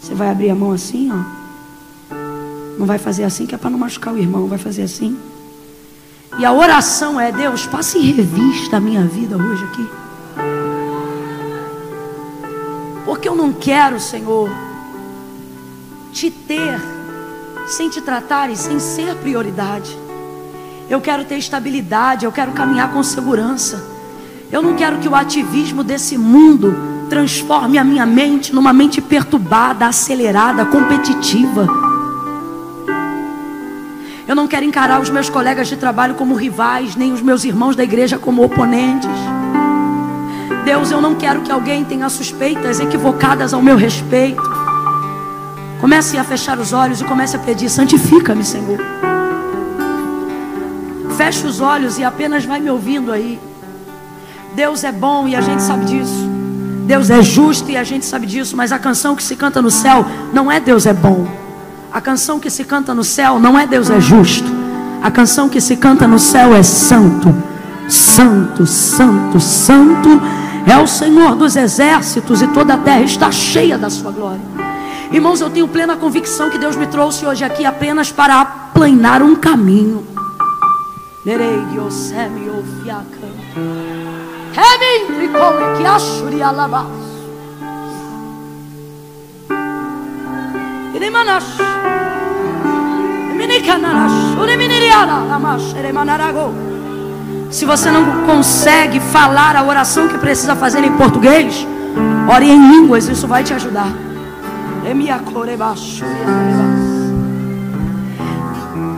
[0.00, 2.16] Você vai abrir a mão assim, ó.
[2.76, 4.48] Não vai fazer assim, que é para não machucar o irmão.
[4.48, 5.16] Vai fazer assim.
[6.40, 9.88] E a oração é: Deus, passe em revista a minha vida hoje aqui.
[13.04, 14.50] Porque eu não quero, Senhor,
[16.12, 16.80] te ter
[17.68, 19.96] sem te tratar e sem ser prioridade.
[20.90, 23.91] Eu quero ter estabilidade, eu quero caminhar com segurança.
[24.52, 26.76] Eu não quero que o ativismo desse mundo
[27.08, 31.66] transforme a minha mente numa mente perturbada, acelerada, competitiva.
[34.28, 37.74] Eu não quero encarar os meus colegas de trabalho como rivais, nem os meus irmãos
[37.74, 39.08] da igreja como oponentes.
[40.66, 44.42] Deus, eu não quero que alguém tenha suspeitas equivocadas ao meu respeito.
[45.80, 48.78] Comece a fechar os olhos e comece a pedir: santifica-me, Senhor.
[51.16, 53.40] Feche os olhos e apenas vai me ouvindo aí.
[54.54, 56.28] Deus é bom e a gente sabe disso.
[56.86, 59.70] Deus é justo e a gente sabe disso, mas a canção que se canta no
[59.70, 61.26] céu não é Deus é bom.
[61.92, 64.46] A canção que se canta no céu não é Deus é justo.
[65.02, 67.34] A canção que se canta no céu é santo.
[67.88, 70.08] Santo, santo, santo
[70.66, 74.40] é o Senhor dos exércitos e toda a terra está cheia da sua glória.
[75.10, 79.34] Irmãos, eu tenho plena convicção que Deus me trouxe hoje aqui apenas para aplanar um
[79.34, 80.06] caminho.
[97.50, 101.66] Se você não consegue falar a oração que precisa fazer em português,
[102.30, 103.88] ore em línguas, isso vai te ajudar.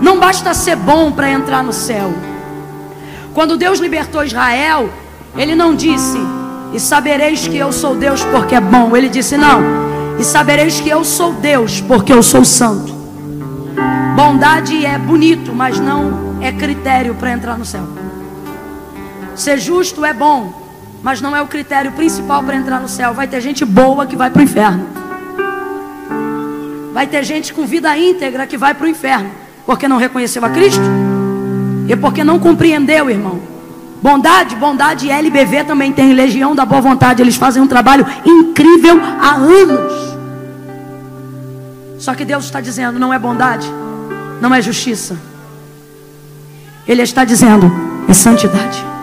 [0.03, 2.13] Não basta ser bom para entrar no céu.
[3.33, 4.89] Quando Deus libertou Israel,
[5.37, 6.19] Ele não disse,
[6.73, 8.97] e sabereis que eu sou Deus porque é bom.
[8.97, 9.61] Ele disse, não,
[10.19, 12.93] e sabereis que eu sou Deus porque eu sou santo.
[14.15, 17.83] Bondade é bonito, mas não é critério para entrar no céu.
[19.35, 20.53] Ser justo é bom,
[21.03, 23.13] mas não é o critério principal para entrar no céu.
[23.13, 24.87] Vai ter gente boa que vai para o inferno.
[26.93, 29.31] Vai ter gente com vida íntegra que vai para o inferno,
[29.67, 30.85] porque não reconheceu a Cristo
[31.89, 33.54] e porque não compreendeu, irmão.
[34.05, 39.01] Bondade, bondade e LBV também tem Legião da Boa Vontade, eles fazem um trabalho incrível
[39.01, 40.15] há anos.
[41.99, 43.67] Só que Deus está dizendo: não é bondade,
[44.43, 45.17] não é justiça.
[46.87, 47.73] Ele está dizendo:
[48.07, 48.94] é santidade.